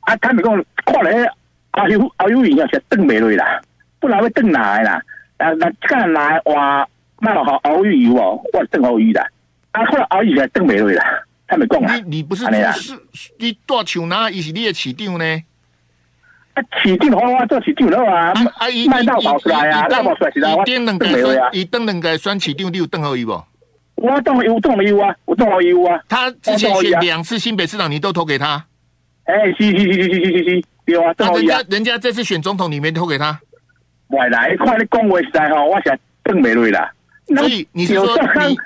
[0.00, 1.30] 啊，他们讲看咧，
[1.72, 3.60] 阿有阿有影啊，是邓袂落啦，
[4.00, 5.00] 不然会邓哪啦？
[5.36, 6.88] 啊，那这个来话，
[7.20, 9.24] 那好敖玉有哦，我邓敖玉的。
[9.72, 11.04] 啊，后来熬夜来邓美瑞啦，
[11.46, 11.94] 他没讲啊。
[11.96, 13.00] 你你不是是，
[13.38, 14.30] 你大厂哪？
[14.30, 15.24] 伊是你的市长呢？
[16.54, 18.32] 啊，市长好啊，做市长了啊。
[18.58, 20.56] 啊，伊卖到跑出来啊，卖跑出来是啦。
[20.56, 23.40] 我邓美瑞啊，伊邓两个选市长，你有邓好伊不？
[23.94, 26.00] 我当有当有啊，我当有啊。
[26.08, 28.64] 他之前选两次新北市长，你都投给他？
[29.24, 31.14] 哎、欸，是是是是是是是，对啊。
[31.18, 33.38] 那人家人家这次选总统，你没投给他？
[34.08, 36.90] 外来，看你讲话实在吼，我想邓美瑞啦。
[37.36, 38.06] 所以你是说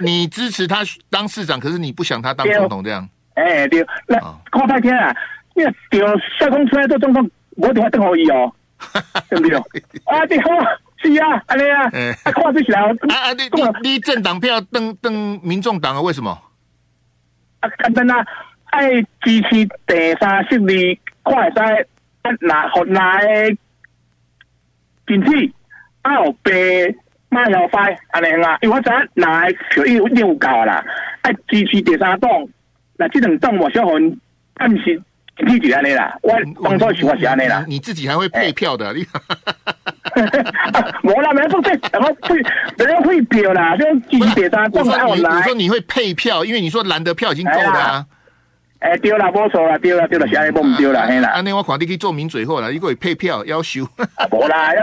[0.00, 3.09] 你你支持他当市长，可是你不想他当总统这样？
[3.35, 4.18] 哎、欸，对，那
[4.50, 5.14] 看半天啊，
[5.55, 6.00] 因为对
[6.38, 8.53] 小公出来做总统，我一定要邓好伊哦，
[9.29, 9.59] 对不对？
[10.05, 10.48] 啊，对，好，
[10.98, 11.83] 是啊，安尼啊，
[12.24, 16.00] 啊，看不起来，啊啊，你你你政党票登登民众党啊？
[16.00, 16.31] 为什么？
[17.61, 18.24] 啊，简单啊，
[18.66, 18.88] 爱
[19.20, 23.57] 支持第三势力，看会使拿好拿的
[25.09, 25.53] 经济，
[26.03, 26.96] 啊，有被。
[27.34, 30.84] 马小快，安尼啊，我知影拿票已经有够啦，
[31.22, 32.30] 爱支持第三党，
[32.96, 34.16] 那这两党我小红
[34.54, 35.02] 暗时
[35.36, 37.64] 支持安尼啦，我当初是我是安尼啦。
[37.66, 38.94] 你自己还会配票的？
[41.02, 42.34] 我啦，没说这，然后配，
[42.78, 44.84] 没有配票啦，就支持第三党。
[44.84, 48.06] 我说你会配票，因为你说蓝的票已经够了。
[48.84, 51.30] 哎、欸，对啦，无错啦，对啦，对啦，现在不唔对啦，嘿啦。
[51.30, 53.82] 安尼我看你去做名嘴后啦，如果会配票要求。
[54.30, 54.82] 无啦，要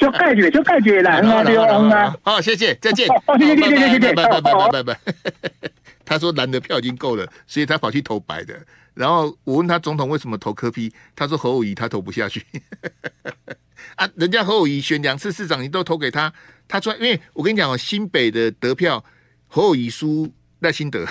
[0.00, 2.16] 要解决，要解决啦，对啦。
[2.22, 3.06] 好，谢谢，再见。
[3.28, 4.98] 哦，谢谢，谢谢，谢谢，拜拜，拜拜，拜拜。
[6.06, 8.58] 他说蓝的票已经够了，所以他跑去投白的。
[8.94, 12.42] 然后我问他总统为什么投柯 P，他说侯友宜他投不下去。
[13.96, 16.32] 啊，人家侯友宜选两次市长，你都投给他，
[16.66, 19.04] 他说，因为我跟你讲哦，新北的得票，
[19.48, 21.06] 侯友宜输赖清德。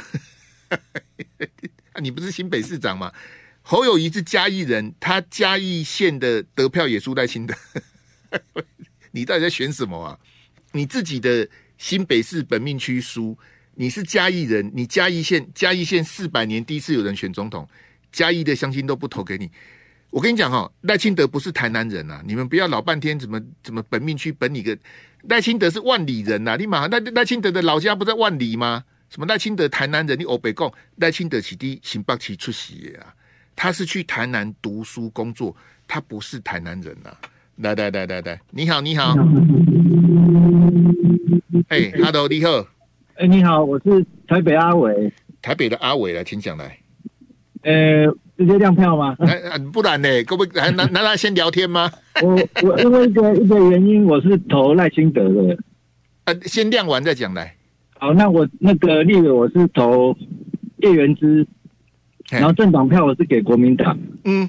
[2.02, 3.12] 你不是新北市长吗？
[3.62, 7.54] 侯友宜是嘉义人，他嘉义县的得票也输在新的。
[9.12, 10.18] 你到底在选什么啊？
[10.72, 13.38] 你自己的新北市本命区输，
[13.76, 17.68] 你是嘉义人，你嘉义县嘉义县四百年第一次有人选总统，
[18.12, 19.50] 嘉义的乡亲都不投给你。
[20.10, 24.78] 我跟你讲哈，赖清德不是台南人啊，你们不要老半天怎么怎么本命区本你个
[25.24, 28.86] 赖清德是万里人呐、啊，你马上赖赖清德的老家不在万里吗？
[29.10, 30.20] 什么赖清德台南人？
[30.20, 33.14] 你欧北共赖清德起地新北起出席啊？
[33.56, 35.56] 他是去台南读书工作，
[35.88, 37.18] 他不是台南人呐、啊。
[37.58, 39.16] 来来来来来，你好 你好，
[41.70, 42.60] 哎哈喽你好，
[43.16, 46.78] 哎、欸、你好，我是台北阿伟，台北的阿伟来，请讲来。
[47.64, 48.06] 呃，
[48.38, 49.16] 直接亮票吗？
[49.74, 50.24] 不然呢？
[50.26, 51.92] 各位还拿拿 他先聊天吗？
[52.22, 55.58] 我我因为一个一个原因，我是投赖清德的。
[56.26, 57.57] 呃，先亮完再讲来。
[58.00, 60.16] 好，那我那个立委我是投
[60.78, 61.46] 叶元之，
[62.30, 63.98] 然后政党票我是给国民党。
[64.24, 64.48] 嗯，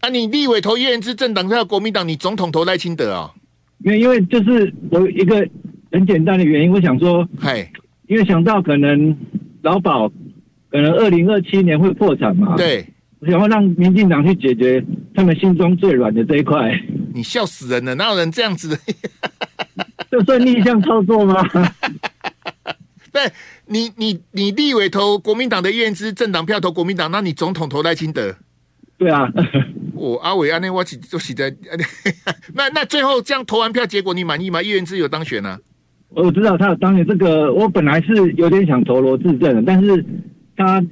[0.00, 3.34] 啊，你立委投叶元之，政党票国民党，你总统投赖清德啊？
[3.84, 5.46] 因为因为就是有一个
[5.92, 7.70] 很简单的原因，我想说，嗨，
[8.06, 9.16] 因为想到可能
[9.62, 10.08] 劳保
[10.70, 12.86] 可能二零二七年会破产嘛，对，
[13.20, 14.82] 我想要让民进党去解决
[15.14, 16.72] 他们心中最软的这一块。
[17.12, 18.78] 你笑死人了，哪有人这样子的？
[20.10, 21.46] 这算逆向操作吗？
[23.68, 28.34] 对，你你你立委投国民党的院资政党票投国民党，那你总统投赖清德？
[28.96, 29.32] 对啊，
[29.94, 31.54] 我阿伟阿内我起就起在
[32.54, 34.60] 那那最后这样投完票结果你满意吗？
[34.62, 35.58] 院资有当选啊？
[36.08, 40.04] 我知道他有当选，这个我本来是有点想投罗志正的，但是
[40.56, 40.84] 他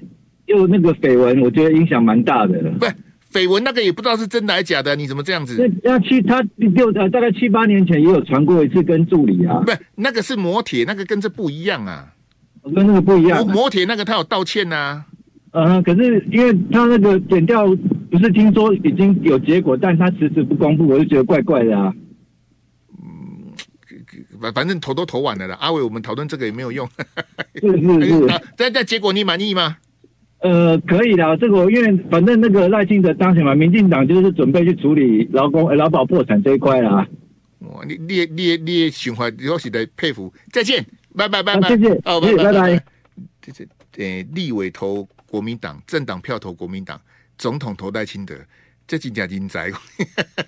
[0.44, 2.62] 又那个绯闻，我觉得影响蛮大的。
[2.78, 2.94] 不是
[3.32, 5.56] 绯闻那个也不知道是真的还是假的，你怎么这样子？
[5.82, 12.12] 那那七他六呃大概七八年前也有传过一次跟助理啊，不是那个是磨铁，那个跟这不一样啊。
[12.74, 15.06] 跟那个不一样，摩铁那个他有道歉呐、啊，
[15.52, 17.66] 呃，可是因为他那个减掉
[18.10, 21.94] 不是听说已经有结果，但他迟迟不公布，我就觉得怪怪的啊。
[22.90, 23.52] 嗯，
[24.40, 26.88] 反反正投都投完了啦，阿伟，我们讨论这个也没有用。
[27.54, 28.26] 是 是是，
[28.56, 29.76] 但但 结果你满意吗？
[30.40, 37.06] 呃，可以的，这个因为反正那个赖清德当选嘛，民进党就是准备去处理劳工劳保破产这一块啦。
[37.60, 40.32] 哇，你你你你循环，我实在佩服。
[40.52, 40.84] 再见。
[41.16, 42.84] 拜拜拜拜，谢谢哦，拜拜拜。
[43.40, 43.64] 这这
[43.96, 47.00] 呃，立委投国民党，政党票投国民党，
[47.38, 48.34] 总统投戴清德，
[48.86, 49.72] 这几家人才，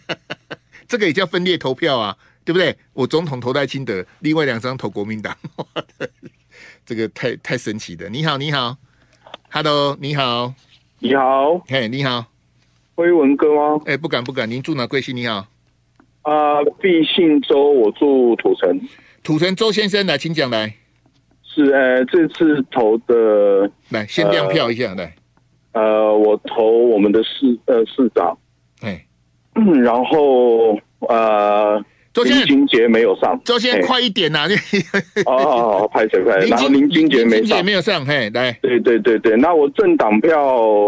[0.87, 2.77] 这个也叫分裂投票啊，对不对？
[2.93, 5.35] 我总统投戴清德，另外两张投国民党，
[6.85, 8.11] 这个太太神奇的。
[8.11, 8.77] 你好，你好
[9.51, 10.53] ，Hello，你好，
[10.99, 12.27] 你好，嘿，你好，
[12.95, 13.81] 辉文哥吗？
[13.87, 14.87] 哎，不敢不敢，您住哪？
[14.87, 15.17] 贵姓？
[15.17, 15.47] 你好，
[16.23, 18.79] 啊，毕姓周，我住土城。
[19.29, 20.73] 土城周先生来，请讲来。
[21.43, 25.15] 是呃，这次投的来先亮票一下来。
[25.73, 28.35] 呃，我投我们的市呃市长。
[28.81, 29.05] 哎，
[29.55, 31.79] 嗯，然后呃，
[32.15, 33.39] 周林俊杰没有上。
[33.45, 34.49] 周先生快一点呐！
[35.27, 36.39] 哦哦，拍谁拍？
[36.49, 38.07] 然后林俊杰没上，没有上。
[38.07, 38.51] 嘿，来。
[38.63, 40.43] 对对对对，那我政党票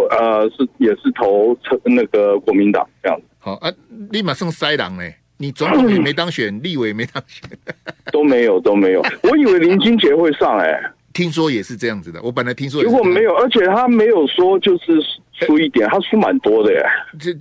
[0.08, 3.26] 呃是也是投那个国民党这样子。
[3.38, 3.70] 好啊，
[4.10, 5.16] 立马剩塞狼嘞。
[5.40, 7.48] 你总统也没当选，立委也没当选，
[8.12, 9.00] 都没有都没有。
[9.22, 12.20] 我以为林金杰会上哎、欸，听说也是这样子的。
[12.22, 15.00] 我本来听说，如果没有，而且他没有说就是
[15.32, 16.82] 输一点，他输蛮多的耶。
[17.18, 17.34] 这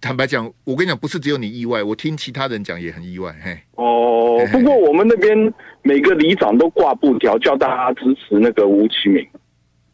[0.00, 3.34] 坦白讲，我跟你讲，不是只有你意外，我听其他人讲也很意外。
[3.42, 9.26] 嘿，哦，不过我们那边每个里长都挂布条，叫大家支持那个吴其明。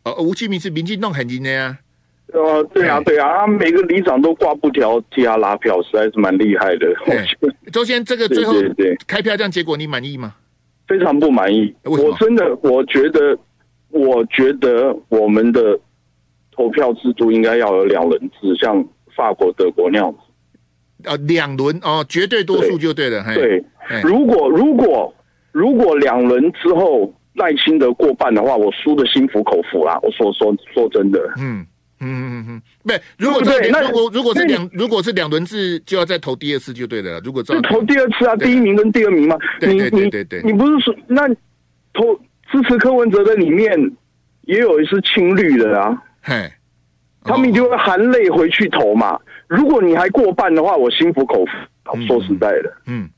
[0.05, 1.79] 哦，吴其明是民进党很赢的呀。
[2.33, 6.87] 呃，对啊，对啊，他每个里长都挂布条替他拉票，实在是蛮厉害的。
[7.73, 10.35] 周先，这个最后对开票这样结果你满意吗？
[10.87, 11.73] 非常不满意。
[11.85, 13.39] 我真的，我觉得，
[13.91, 15.79] 我觉得我们的
[16.51, 18.85] 投票制度应该要有两轮制，像
[19.17, 20.19] 法国、德国那样子。
[21.05, 23.25] 呃，两轮哦，绝对多数就对了。
[23.35, 23.65] 对，
[24.03, 25.15] 如果如果
[25.53, 29.99] 如果两轮之后赖清德过半的话，我输的心服口服啦。
[30.03, 31.65] 我说说说真的，嗯。
[32.01, 37.21] 嗯嗯嗯，对，如果这那如果如果是两如果是两轮制，就要再投第二次就对了。
[37.25, 39.37] 如果就投第二次啊，第一名跟第二名嘛。
[39.61, 41.29] 对对对对对，你不是说那
[41.93, 42.15] 投
[42.51, 43.79] 支持柯文哲的里面
[44.43, 46.03] 也有一是青绿的啊？
[46.23, 46.51] 嘿，
[47.25, 49.19] 他们就会含泪回去投嘛。
[49.47, 51.53] 如果你还过半的话，我心服口服。
[52.07, 53.11] 说实在的，嗯。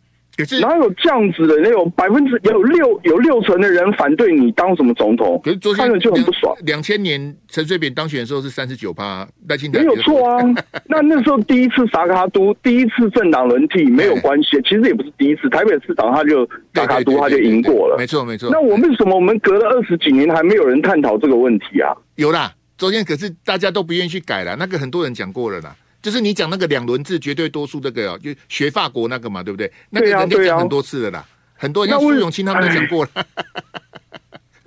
[0.43, 1.57] 可是哪有这样子的？
[1.63, 5.41] 那有百分之有六有六成的人反对你当什么总统？
[5.45, 6.53] 可是昨天看了就很不爽。
[6.67, 10.43] 两千年陈水扁当选的时候是三十九趴，赖清德没有错啊。
[10.89, 15.49] 那那时候第一次萨卡都，第一次政党轮替没有关系，其实也不是第一次。
[15.49, 18.51] 台北市长他就萨卡都他就赢过了，没错没错。
[18.51, 21.95] 那我们为什么我们隔了二十几年还没有人探讨这个问题啊？
[22.17, 25.77] 有啦，昨天可是大家都不愿意去改了，那个很多人讲过了啦。
[26.03, 29.71] 就是你讲那个两轮制绝对多数这个哦，就学法国那个嘛，对不对？
[29.91, 33.27] 那个人家讲很多次了啦，啊啊、很多人像苏永清他们都讲过了，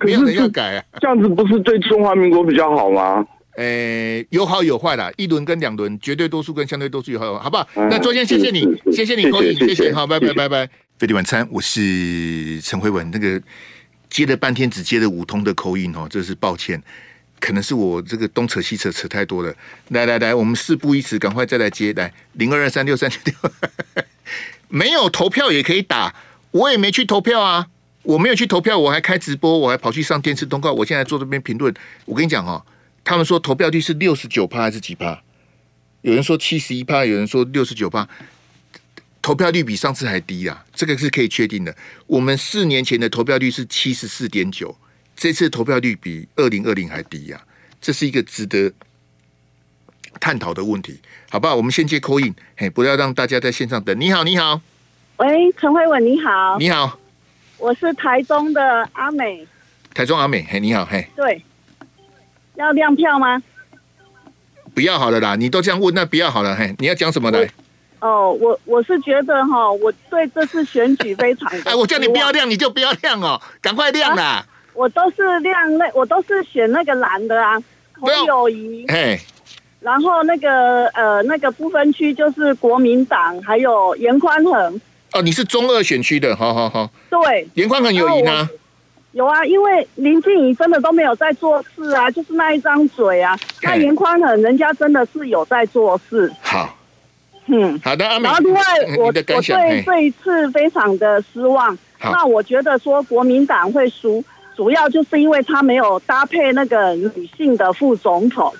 [0.00, 0.84] 没有人要改啊。
[1.00, 3.24] 这样子不是对中华民国比较好吗？
[3.56, 7.68] 诶、欸，有好有坏啦，一轮跟两轮，绝对多数跟相对多数有好有坏，好不好？
[7.76, 10.66] 嗯、那昨天谢谢你，谢谢你，可以，谢谢，好，拜拜拜拜。
[10.98, 13.40] 飞碟晚餐，我是陈慧文，那个
[14.08, 16.82] 接了半天只接了五通的口音哦，这是抱歉。
[17.38, 19.54] 可能是我这个东扯西扯扯太多了。
[19.88, 21.92] 来来来，我们事不宜迟，赶快再来接。
[21.92, 23.34] 来零二二三六三九六，
[24.68, 26.14] 没有投票也可以打，
[26.50, 27.68] 我也没去投票啊，
[28.02, 31.72] 我没有去投票，我还开直播，我还跑去上电视通告，我现在坐这边评论。
[32.06, 32.64] 我跟你讲哦，
[33.04, 35.22] 他们说投票率是六十九趴还是几趴？
[36.02, 38.08] 有人说七十一趴，有人说六十九趴，
[39.20, 41.76] 投票率比上次还低啊，这个是可以确定的。
[42.06, 44.76] 我们四年前的投票率是七十四点九。
[45.16, 47.40] 这次投票率比二零二零还低呀，
[47.80, 48.70] 这是一个值得
[50.20, 51.00] 探讨的问题，
[51.30, 51.54] 好不好？
[51.56, 53.98] 我们先接 call in，嘿，不要让大家在线上等。
[53.98, 54.60] 你好，你好，
[55.16, 56.98] 喂，陈慧文，你好，你好，
[57.56, 59.46] 我是台中的阿美，
[59.94, 61.42] 台中阿美，嘿，你好，嘿，对，
[62.56, 63.42] 要亮票吗？
[64.74, 67.50] 不要好了啦，你都这样问，那不要好了，嘿，你要讲什么来？
[68.00, 74.22] 哦，我我是觉得哈，我对这次选举非常， 哎，我叫你不要亮，你就不要亮哦，赶快亮啦。
[74.22, 74.46] 啊
[74.76, 77.58] 我都是亮那，我都是选那个蓝的啊，
[77.98, 78.84] 侯友谊。
[78.88, 79.18] 哎，
[79.80, 84.80] 然后那个呃，那个不分区就是国民党，还有严宽恒。
[85.12, 86.90] 哦，你是中二选区的，好好好。
[87.08, 88.48] 对，严宽恒有赢啊？
[89.12, 93.34] 有啊，因为林静怡真的都没有在做事啊，就是那一张嘴啊。
[93.62, 96.30] 那严宽恒人家真的是有在做事。
[96.42, 96.76] 好，
[97.46, 98.04] 嗯，好的。
[98.04, 98.60] 然后另外，
[98.98, 101.78] 我我对这一次非常的失望。
[101.98, 104.22] 那我觉得说国民党会输。
[104.56, 108.54] 主要就是因为他没有搭配那个女性的副总统，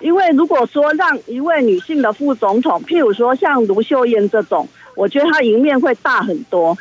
[0.00, 6.76] 因为如果说让一位女性的副总统，譬如说像卢秀燕这种，我觉得她赢面会大很多。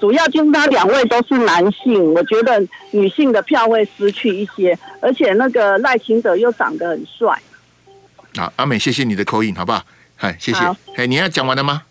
[0.00, 7.40] 主要就是他两位都是男性，我觉得女性的票会失去一些，而且那个赖清德又长得很帅。
[8.36, 9.82] 好，阿美，谢谢你的 call in，好不好？
[10.16, 10.58] 嗨，谢谢。
[10.96, 11.82] 哎，你要讲完了吗？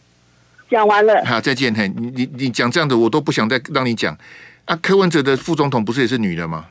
[0.73, 1.71] 讲完了，好，再见。
[1.71, 4.17] 嘿，你你你讲这样的，我都不想再让你讲。
[4.65, 6.65] 啊，柯文哲的副总统不是也是女的吗？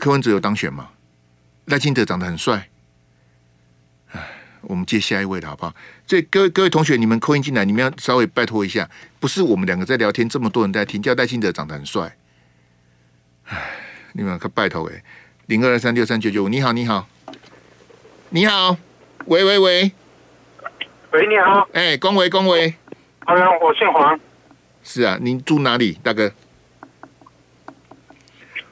[0.00, 0.88] 柯文哲有当选吗？
[1.66, 2.68] 赖清德长得很帅。
[4.10, 4.20] 哎，
[4.62, 5.72] 我们接下一位的好不好？
[6.04, 8.90] 所以各位各位同学，你们扣音进来，你们要稍微拜托一下，
[9.20, 12.16] 不是我们两个在聊天，这么多人在听，叫赖清德长得很帅。
[13.44, 13.56] 哎，
[14.14, 15.00] 你们可拜托哎，
[15.46, 17.06] 零二二三六三九九五，你好，你好，
[18.30, 18.76] 你好，
[19.26, 19.92] 喂喂喂，
[21.12, 22.74] 喂，你好，哎，恭维恭维。
[23.26, 24.18] 桃园，我姓黄。
[24.84, 26.30] 是啊，您住哪里，大哥？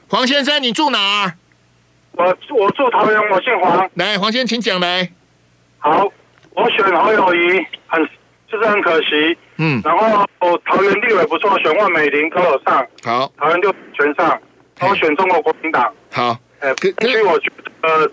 [0.07, 1.33] 黄先生，你住哪儿？
[2.13, 2.25] 我
[2.57, 3.89] 我住桃园，我姓黄。
[3.95, 5.11] 来，黄先生，请讲来。
[5.79, 6.09] 好，
[6.51, 8.09] 我选侯友谊，很
[8.47, 9.37] 就是很可惜。
[9.57, 9.81] 嗯。
[9.83, 10.25] 然后
[10.65, 12.87] 桃园地位不错，选万美玲都有上。
[13.03, 13.29] 好。
[13.37, 14.39] 桃园就全上。
[14.79, 15.93] 我选中国国民党。
[16.13, 16.39] 好。
[16.61, 17.51] 哎，所以我觉
[17.81, 18.09] 得，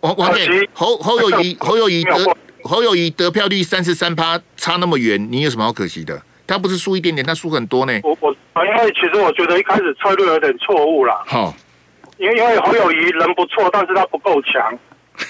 [0.00, 2.36] 黄黄姐，侯侯友谊，侯友谊得。
[2.64, 6.20] 侯友谊得票率三十三趴，差那么远，你有什么好可惜的？
[6.46, 7.92] 他不是输一点点，他输很多呢。
[8.02, 11.22] 我我啊，因为其实我觉得一开始策略有点错误啦。
[11.26, 11.54] 好，
[12.18, 14.78] 因为因为侯友谊人不错，但是他不够强，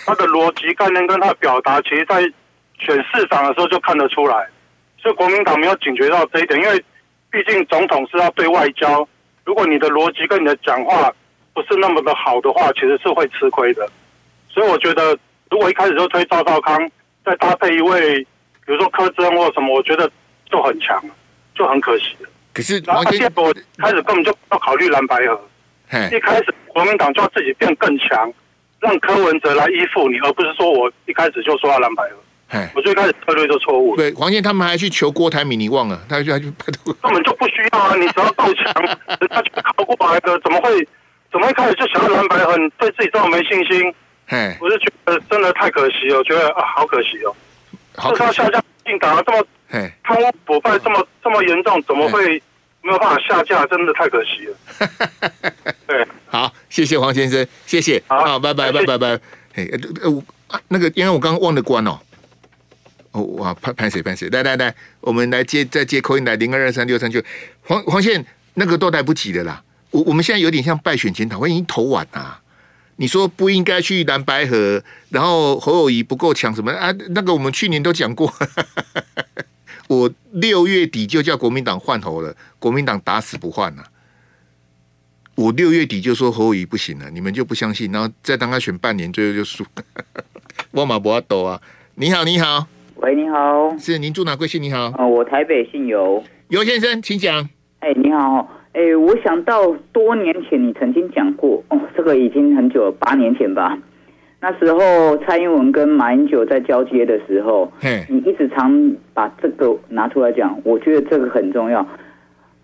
[0.07, 2.23] 他的逻辑概念跟他的表达，其实在
[2.79, 4.49] 选市长的时候就看得出来，
[5.03, 6.83] 所以国民党没有警觉到这一点，因为
[7.31, 9.07] 毕竟总统是要对外交，
[9.45, 11.13] 如果你的逻辑跟你的讲话
[11.53, 13.87] 不是那么的好的话，其实是会吃亏的。
[14.49, 15.17] 所以我觉得，
[15.51, 16.91] 如果一开始就推赵少康，
[17.25, 18.21] 再搭配一位，
[18.67, 20.11] 比如说柯志恩或什么，我觉得
[20.51, 21.03] 就很强，
[21.55, 22.17] 就很可惜。
[22.53, 25.41] 可是，然后第二步开始根本就不要考虑蓝白合，
[26.13, 28.33] 一开始国民党就要自己变更强，
[28.81, 32.17] 让柯文哲来依附你，而不是说我一开始就说要蓝白合。
[32.75, 33.95] 我最开始策略就错误。
[33.95, 36.01] 对，黄健他们还去求郭台铭，你忘了？
[36.09, 36.43] 他去根
[37.01, 37.95] 本就不需要啊！
[37.95, 40.89] 你只要够强，人家就考过来的，怎么会？
[41.31, 42.57] 怎么一开始就想要蓝白合？
[42.77, 43.95] 对自己这么没信心？
[44.31, 47.35] 哎，我是觉得真的太可惜了，我觉得啊，好可惜哦。
[47.97, 49.45] 好，他下架进党啊，这么
[50.05, 52.41] 贪污腐败这么这么严重，怎么会
[52.83, 53.67] 没有办法下架？
[53.67, 55.53] 真的太可惜了。
[55.89, 59.09] 对，好，谢谢黄先生，谢谢，好，拜拜，拜拜，拜。
[59.55, 59.69] 哎，
[60.03, 60.23] 呃，
[60.69, 61.99] 那个，因为我刚刚忘了关哦。
[63.11, 64.29] 哦，哇，拍拍谁拍谁？
[64.29, 67.21] 来来来，我们来接再接口音来零二二三六三九。
[67.63, 68.25] 黄黄线
[68.55, 69.61] 那个都来不及的啦。
[69.91, 72.41] 我我们现在有点像败选检讨会，已经投完啦。
[73.01, 76.93] 你说不应该去蓝白河，然后侯友谊不够强什么啊？
[77.09, 78.31] 那个我们去年都讲过，
[79.89, 83.83] 我六月底就叫国民党换侯了，国民党打死不换了。
[85.35, 89.65] 我六月底就说侯友谊不行了，你们就不相信，然后再当他选半年，最后就输。
[90.73, 91.59] 我马博阿斗啊，
[91.95, 94.37] 你好，你好，喂，你好，是您住哪？
[94.37, 94.63] 贵姓？
[94.63, 97.49] 你好，哦，我台北姓尤，尤先生，请讲。
[97.79, 98.60] 哎，你好。
[98.73, 103.77] 哎，我想到多年前你曾经讲过哦，这个已经很久了，八年前吧。
[104.41, 107.71] 那时候蔡英文跟马英九在交接的时候，
[108.09, 111.85] 你一直常把这个拿出来讲，我觉得这个很重要。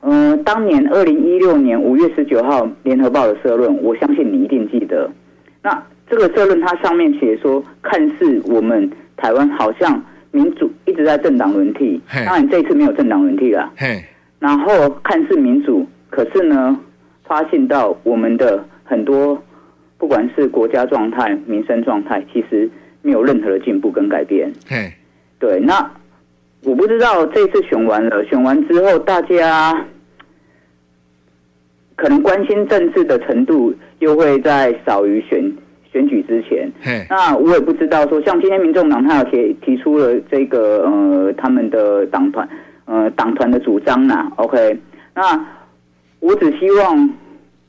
[0.02, 5.10] 嗯、呃，当年二零一六年五月十九号联合报的社论，我相信你一定记得。
[5.60, 10.00] 那这个社论它上面写说，看似我们台湾好像
[10.30, 13.70] 民主一直在政党轮替，当然这一次没有政党轮替了。
[14.38, 15.84] 然后看似民主。
[16.16, 16.74] 可是呢，
[17.24, 19.38] 发现到我们的很多，
[19.98, 22.70] 不管是国家状态、民生状态，其实
[23.02, 24.50] 没有任何的进步跟改变。
[24.66, 24.90] 嘿，
[25.38, 25.90] 对，那
[26.62, 29.84] 我不知道这次选完了，选完之后大家
[31.96, 35.52] 可能关心政治的程度又会在少于选
[35.92, 36.66] 选举之前。
[36.80, 42.48] 嘿，那我也不知道说，像今天民众党他有提提出了这个呃他们的党团
[42.86, 44.80] 呃党团的主张呐，OK，
[45.14, 45.46] 那。
[46.20, 47.10] 我只希望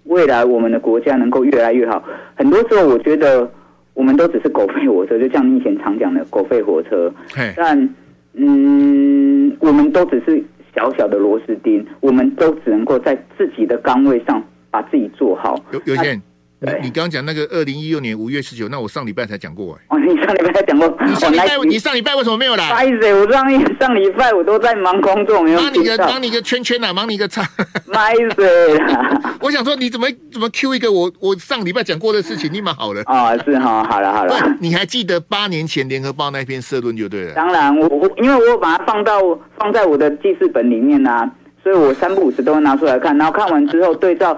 [0.06, 2.04] 未来我们的国家能够越来越好。
[2.36, 3.50] 很多时候，我觉得
[3.94, 7.12] 我们都只是狗吠火车，就像你以前常讲的“狗吠火车”。
[7.56, 7.90] 但
[8.34, 10.44] 嗯，我们都只是
[10.76, 15.60] 小小的螺丝钉，我们都只能够在自己的岗位上把自己做好。
[15.72, 16.20] 有有些。
[16.60, 19.96] 你你刚刚讲那个二零一六年五月十九，那我上礼拜才讲过哎。
[19.96, 20.98] 哦，你上礼拜才讲过。
[21.06, 22.68] 你上礼拜你上礼拜为什么没有来？
[22.70, 23.48] 不好意思，我上
[23.80, 25.60] 上礼拜我都在忙工作，没有。
[25.62, 27.44] 忙你个忙你个圈圈啊，忙你个叉。
[27.86, 28.82] 不好意思。
[29.40, 33.02] 我想说，你怎么怎么 Q 一个我我上礼拜讲过的事情，你蛮好的。
[33.02, 34.36] 哦，是哈，好了好了。
[34.60, 37.34] 你还记得八年前联合报那篇社论就对了。
[37.36, 39.22] 当然，我我因为我把它放到
[39.60, 41.30] 放在我的记事本里面啊，
[41.62, 44.36] 所以我三不五时都会拿出来看，然后看完之后对照。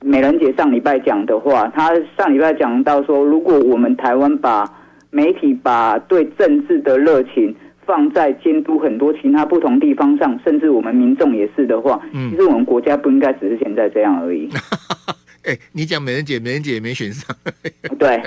[0.00, 4.64] 美人姐上礼拜讲的话，她上礼拜讲到说，如果我们台湾把
[5.10, 7.54] 媒体把对政治的热情
[7.86, 14.48] 放在监督很多其他不同地方上，甚至我们民众也是的话，嗯，其实我们国家不应该只是现在这样而已。
[15.44, 17.34] 哎、欸，你讲美人姐，美人姐也没选上，
[17.98, 18.22] 对，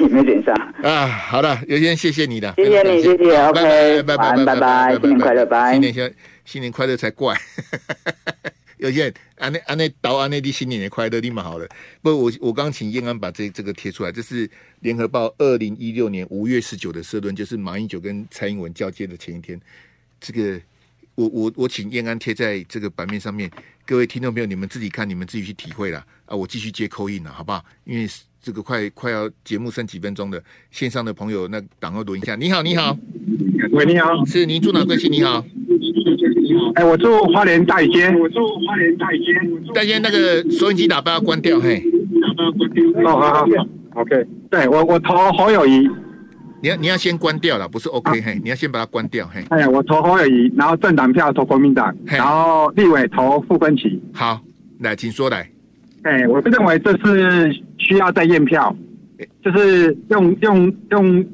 [0.00, 1.06] 也没选上 啊。
[1.06, 6.14] 好了，有先谢谢你的，谢谢你，谢谢，OK，拜拜，拜拜，新年快乐，拜，新年新
[6.44, 7.34] 新年快乐才怪。
[8.78, 11.66] 有些安内安内到安内的新年也快乐，立马好了。
[12.02, 14.48] 不，我我刚请燕安把这这个贴出来，这是
[14.80, 19.60] 联合报二零一六年五月十九的社论，就是马英九跟蔡英文交接的前一天。
[20.20, 20.60] 这个
[21.14, 23.50] 我我我请燕安贴在这个版面上面，
[23.86, 26.36] 各位听众朋友，你们自己看，你们自己去体会了啊！
[26.36, 27.64] 我继续接 call in 了，好不好？
[27.84, 28.06] 因为
[28.42, 32.36] 这个快快要节目剩几分钟的线上的朋友，那等会录一下。
[32.36, 32.96] 你好，你好，
[33.72, 35.10] 喂，你好，是您住哪贵姓？
[35.10, 35.44] 你好。
[36.74, 39.72] 哎，我住花莲大街，我住花莲大街。
[39.74, 41.82] 大街那个收音机喇叭要关掉，嘿。
[42.20, 42.84] 喇叭关掉。
[43.02, 43.46] 哦，好好好
[43.94, 44.26] ，OK。
[44.50, 45.88] 对我，我投侯友谊。
[46.62, 49.42] 你要你要先关掉了，不是 OK，嘿，你要先把它关掉，嘿。
[49.50, 53.98] 哎呀，我投侯友谊，然后政党票投国民党，然后立委投傅昆萁。
[54.12, 54.40] 好，
[54.80, 55.48] 来，请说来。
[56.02, 58.74] 哎，我认为这是需要再验票，
[59.44, 61.24] 就是用用用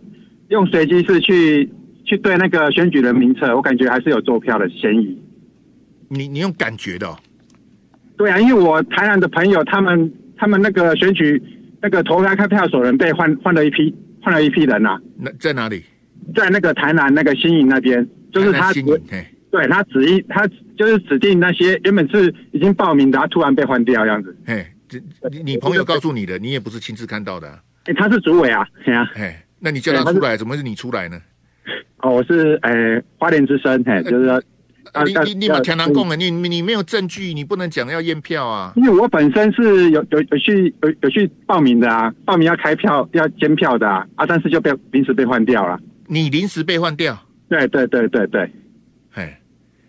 [0.48, 1.68] 用随机式去。
[2.04, 5.18] 去对那个选举人名册，我感觉还是有做票的嫌疑。
[6.08, 7.18] 你你用感觉的、哦？
[8.16, 11.42] 对啊，因为我台南的朋友，他们他们那个选举
[11.80, 15.00] 那个投开开票所人被换换了一批换了一批人呐、啊。
[15.16, 15.82] 那在哪里？
[16.36, 18.82] 在那个台南那个新营那边，就是他指
[19.50, 20.46] 对他指一他
[20.78, 24.36] 就是指定那些原本是已经报名的，他突然被换掉这样子。
[24.46, 25.00] 嘿，这
[25.30, 27.58] 你你朋友告诉你的，你也不是亲自看到的、啊。
[27.86, 29.10] 哎，他是主委啊，对啊。
[29.14, 31.20] 嘿，那你叫他出来，怎么是你出来呢？
[32.02, 34.42] 哦，我是诶花莲之声，嘿，就是
[35.06, 38.72] 你你你把天南贡了，你你没有证据，你不能讲要验票啊。
[38.76, 45.80] 因为我本身是有有有去有有去报名的啊，报名要开票要监票的啊，啊，但是就被临时被换掉了。
[46.08, 47.18] 你临时被换掉？
[47.48, 48.50] 对对对对对，
[49.12, 49.34] 嘿，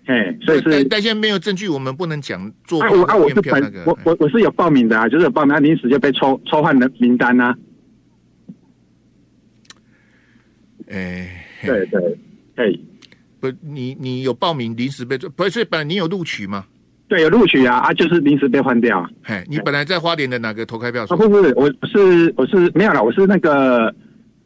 [0.06, 2.90] 嘿，所以是但现在没有证据，我们不能讲做啊。
[2.92, 7.56] 我啊，我是本我我我是有报名的啊，就是有报名，临时就被抽抽换的名单啊。
[10.90, 12.18] 哎，对对，
[12.56, 12.80] 嘿。
[13.40, 16.64] 不，你你有报名临时被不是本来你有录取吗？
[17.10, 19.06] 对，有录取啊啊，就是临时被换掉。
[19.22, 21.16] 嘿，你本来在花莲的哪个投开票所？
[21.16, 23.94] 啊，不不是，我是我是没有了，我是那个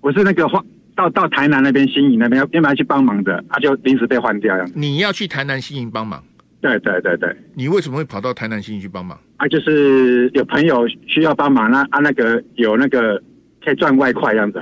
[0.02, 0.60] 我是那个花
[0.96, 4.56] 到到台南那边新营那边要要不要去帮忙的，啊，就临时被换掉。
[4.74, 6.24] 你要去台南新营帮忙？
[6.60, 7.34] 对对对对。
[7.54, 9.18] 你为什么会跑到台南新营去帮忙？
[9.38, 13.22] 啊，就是有朋友需要帮忙，那啊那个有那个
[13.64, 14.60] 可以赚外快这样子。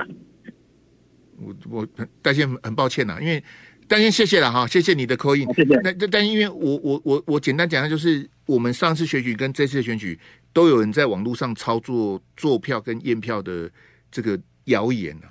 [1.38, 1.88] 我我
[2.22, 3.42] 但是很抱歉呐，因为。
[3.88, 5.46] 但先谢谢了哈，谢谢你的 call in。
[5.54, 5.80] 谢谢。
[5.84, 10.18] 那但因为我我我我简单讲下就是我们上次选举跟这次选举
[10.52, 13.70] 都有人在网络上操作做票跟验票的
[14.10, 15.30] 这个谣言啊。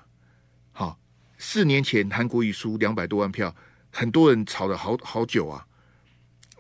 [0.72, 0.98] 好，
[1.38, 3.54] 四年前韩国瑜输两百多万票，
[3.92, 5.66] 很多人吵了好好久啊，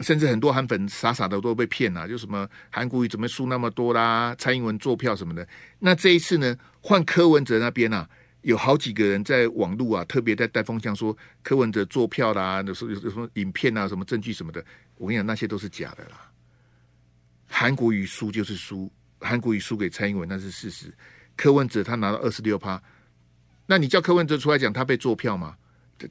[0.01, 5.47] 甚至很多韩粉傻傻的都被骗了，就什么韩国瑜怎么输那么多啦，蔡英文做票什么的。
[5.79, 8.09] 那这一次呢，换柯文哲那边啊。
[8.45, 14.63] 有好几个人在网络啊，特别在带风向说柯文哲做票啦，有时候有什么影片啊、什么证据什么的，
[14.97, 16.31] 我跟你讲，那些都是假的啦。
[17.47, 20.93] 韩国瑜输就是输，韩国瑜输给蔡英文那是事实。
[21.35, 22.79] 柯文哲他拿到二十六趴，
[23.65, 25.55] 那你叫柯文哲出来讲他被做票吗？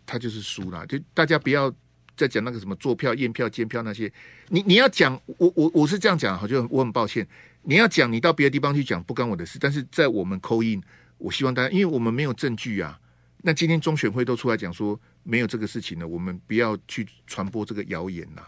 [0.05, 0.85] 他就是输了。
[0.89, 1.73] 就大家不要
[2.17, 4.13] 再讲那个什么做票、验票、监票那些。
[4.49, 7.25] 你你要讲，我我我是这样讲，好像我很抱歉。
[7.63, 9.57] 你要讲，你到别的地方去讲，不干我的事。
[9.61, 10.83] 但是在我们扣印。
[11.19, 12.99] 我希望大家，因为我们没有证据啊。
[13.47, 18.43] 那今天中选会都出来讲说没有这个事情了，我们不要去传播这个谣言呐。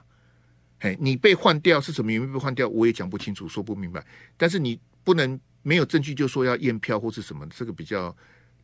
[0.81, 2.67] 嘿，你被换掉是什么原因被换掉？
[2.69, 4.05] 我也讲不清楚，说不明白。
[4.37, 8.15] 但是你不能没有证据就说要验票或是什么，这个比较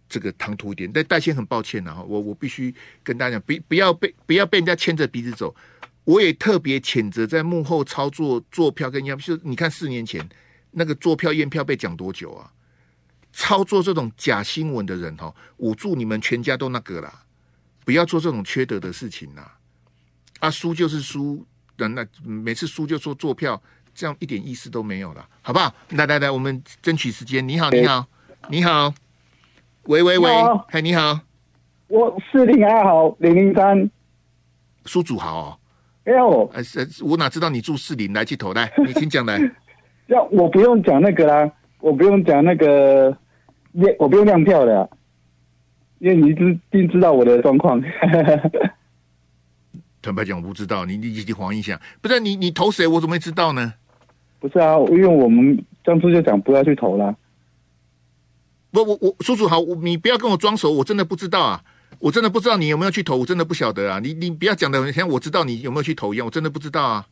[0.09, 0.90] 这个唐突一点。
[0.90, 5.55] 但戴先很抱歉啊，我我必须跟大家讲，不不要被不要被人家牵着鼻子走。
[6.05, 10.26] 我也特别谴责在幕后操作做票跟验票，就你看四年前
[10.70, 12.53] 那个做票验票被讲多久啊？
[13.33, 17.24] 操作这种假新闻的人哈，捂住你们全家都那个啦，
[17.85, 19.57] 不要做这种缺德的事情啦。
[20.41, 23.61] 啊，输就是输，等那每次输就说做票，
[23.95, 25.74] 这样一点意思都没有了，好不好？
[25.91, 27.47] 来来来，我们争取时间。
[27.49, 28.07] 你好，你好，
[28.51, 28.93] 你好，
[29.85, 30.30] 喂喂喂，
[30.68, 31.20] 嗨，你好，
[31.89, 33.91] 我四零二号零零三，
[34.85, 35.59] 苏祖豪哦，
[36.05, 36.62] 哎呦，呃，
[37.03, 39.41] 我哪知道你住四零，来去投来，你请讲来。
[40.09, 43.16] 要我不用讲那个啦，我不用讲那个。
[43.99, 44.91] 我不用亮票的，
[45.99, 46.35] 因为你一
[46.70, 47.83] 定知道我的状况。
[50.03, 52.87] 坦白讲，我不知道，你你你黄一下，不是你你投谁？
[52.87, 53.75] 我怎么会知道呢？
[54.41, 57.14] 不是啊，因为我们当初就讲不要去投啦。
[58.73, 61.62] 不，我我叔叔好，你不要跟我装熟，我真的不知道啊，
[62.01, 64.01] 我真的不知道你有没有去投，我真的不晓得啊。
[64.01, 67.07] 你你不要讲的像我知道你有没有去投一样，我真的不知道啊。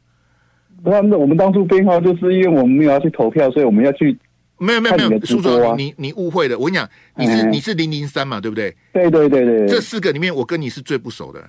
[0.82, 4.18] 不，那我们当初编号就是因为我们没有要去投票，所以我们要去。
[4.60, 6.58] 没有没有没有，苏总，你你误会了。
[6.58, 6.86] 我跟你讲，
[7.16, 8.76] 你是你是零零三嘛，对不对？
[8.92, 9.66] 对对对对。
[9.66, 11.42] 这四个里面，我跟你是最不熟的。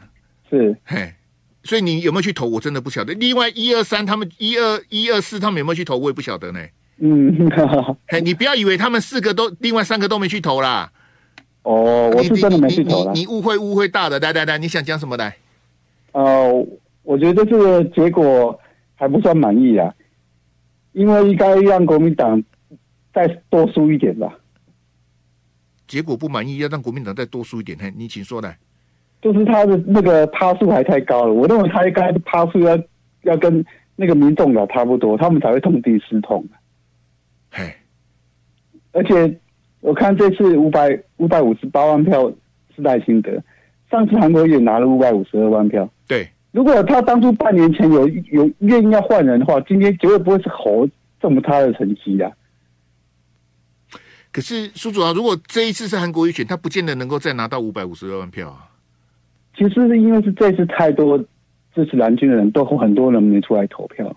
[0.49, 1.13] 是，嘿，
[1.61, 2.47] 所以你有没有去投？
[2.47, 3.13] 我真的不晓得。
[3.15, 5.97] 另外一二三，他们一二一二四，他们有没有去投？
[5.97, 6.59] 我也不晓得呢。
[6.99, 7.49] 嗯，
[8.07, 10.89] 嘿，你不要以为他们四个都，另外三个都没去投啦。
[11.63, 13.11] 哦，我是真的没去投了。
[13.13, 15.35] 你误会误会大的，来来来，你想讲什么来？
[16.13, 16.67] 呃，
[17.03, 18.57] 我觉得这个结果
[18.95, 19.93] 还不算满意啊，
[20.93, 22.41] 因为应该让国民党。
[23.13, 24.37] 再多输一点吧。
[25.87, 27.77] 结果不满意，要让国民党再多输一点。
[27.77, 28.57] 嘿，你请说来。
[29.21, 32.75] 就是他的那个趴数还太高了，我认为他应该趴数要
[33.23, 33.63] 要跟
[33.95, 36.43] 那个民众党差不多，他们才会痛定思痛。
[37.51, 37.71] 嘿，
[38.93, 39.37] 而且
[39.81, 42.31] 我看这次五百五百五十八万票
[42.75, 43.31] 是赖清德，
[43.91, 45.87] 上次韩国瑜也拿了五百五十二万票。
[46.07, 50.87] 对，如果他当初半年前有有愿意要换人的话，今天绝对不会是侯
[51.21, 52.31] 这么差的成绩的。
[54.31, 58.67] 可是苏主啊，如果这一次是韩国瑜选，他不见得能够再拿到五百五十二万票啊。
[59.57, 61.17] 其实是因为是这次太多
[61.75, 64.15] 支持蓝军的人都很多人没出来投票。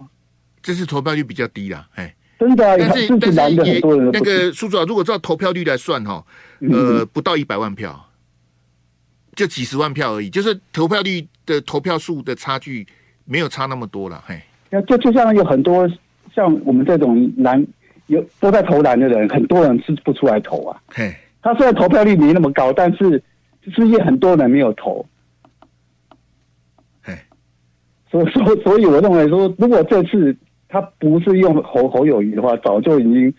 [0.63, 2.77] 这次投票率比较低啦，哎，真的、啊。
[2.79, 3.81] 但是但是也
[4.13, 6.25] 那个叔主啊，如果照投票率来算哈，
[6.61, 8.09] 呃，嗯、不到一百万票，
[9.35, 12.87] 就几十万票而已，就是投票率的投票数的差距
[13.25, 14.41] 没有差那么多了，嘿。
[14.71, 15.87] 那就就像有很多
[16.35, 17.65] 像我们这种蓝
[18.07, 20.81] 有都在投蓝的人，很多人是不出来投啊。
[20.89, 23.23] 嘿，他虽然投票率没那么高，但是
[23.63, 25.05] 就是也很多人没有投。
[27.03, 27.15] 嘿，
[28.11, 30.37] 所以说，所以我认为说，如果这次
[30.69, 33.35] 他不是用侯侯友谊的话，早就已经，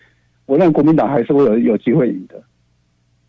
[0.46, 2.42] 我认为国民党还是会有有机会赢的。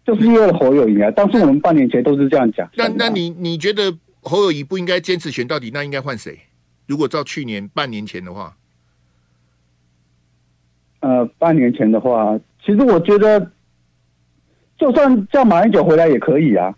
[0.05, 2.69] 就是因为侯友谊啊，当时我们半年前都是这样讲。
[2.75, 5.69] 那那你你觉得侯友谊不应该坚持选到底？
[5.73, 6.39] 那应该换谁？
[6.85, 8.55] 如果照去年半年前的话，
[10.99, 13.51] 呃，半年前的话，其实我觉得，
[14.77, 16.75] 就算叫马英九回来也可以啊。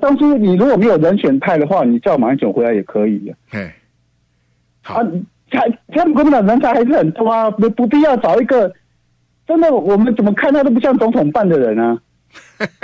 [0.00, 3.36] 当初你如果没有人选派的话，你叫马英九回来也可以啊。
[3.50, 3.74] 哎，
[4.82, 5.06] 好，啊，
[5.50, 8.74] 才他们国民党人才还是很多啊，不不必要找一个
[9.46, 12.00] 真的，我们怎么看他都不像总统办的人啊。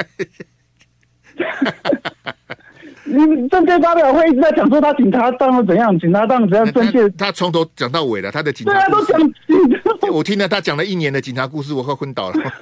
[3.10, 12.52] 你政见发表会一直在讲说他警察当了怎样，警察当怎样，政见他从头讲到尾了，他的警察对啊都讲，我听了他讲了一年的警察故事，我快昏倒了。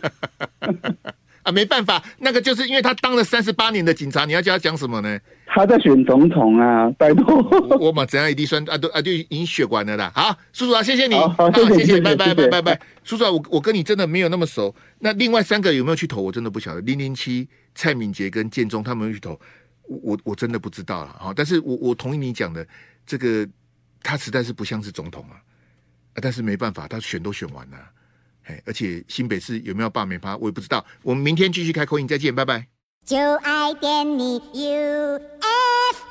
[1.44, 5.18] 啊，没办法，那个就是因为他当了三十八年的警察，你要叫他讲什么呢？
[5.46, 7.42] 他在选总统啊，拜托，
[7.80, 10.12] 我嘛怎样一滴酸啊都啊就已经选完了啦。
[10.14, 16.20] 好，叔叔啊，谢谢你，好，谢谢，拜拜，拜拜，拜，叔叔啊，我我跟你真的没有那么熟，那另外三个有没有去投？
[16.20, 16.82] 我真的不晓得。
[16.82, 19.40] 零零七、蔡敏杰跟建中他们有去投。
[19.88, 22.66] 我我真的不知道了哈，但是我我同意你讲的，
[23.06, 23.48] 这个
[24.02, 25.40] 他实在是不像是总统啊，
[26.14, 27.76] 但是没办法，他选都选完了，
[28.44, 30.84] 哎，而且新北市有没有罢免他，我也不知道。
[31.02, 32.66] 我们明天继续开口音，再见，拜拜。
[33.04, 36.07] 就爱点你 UFO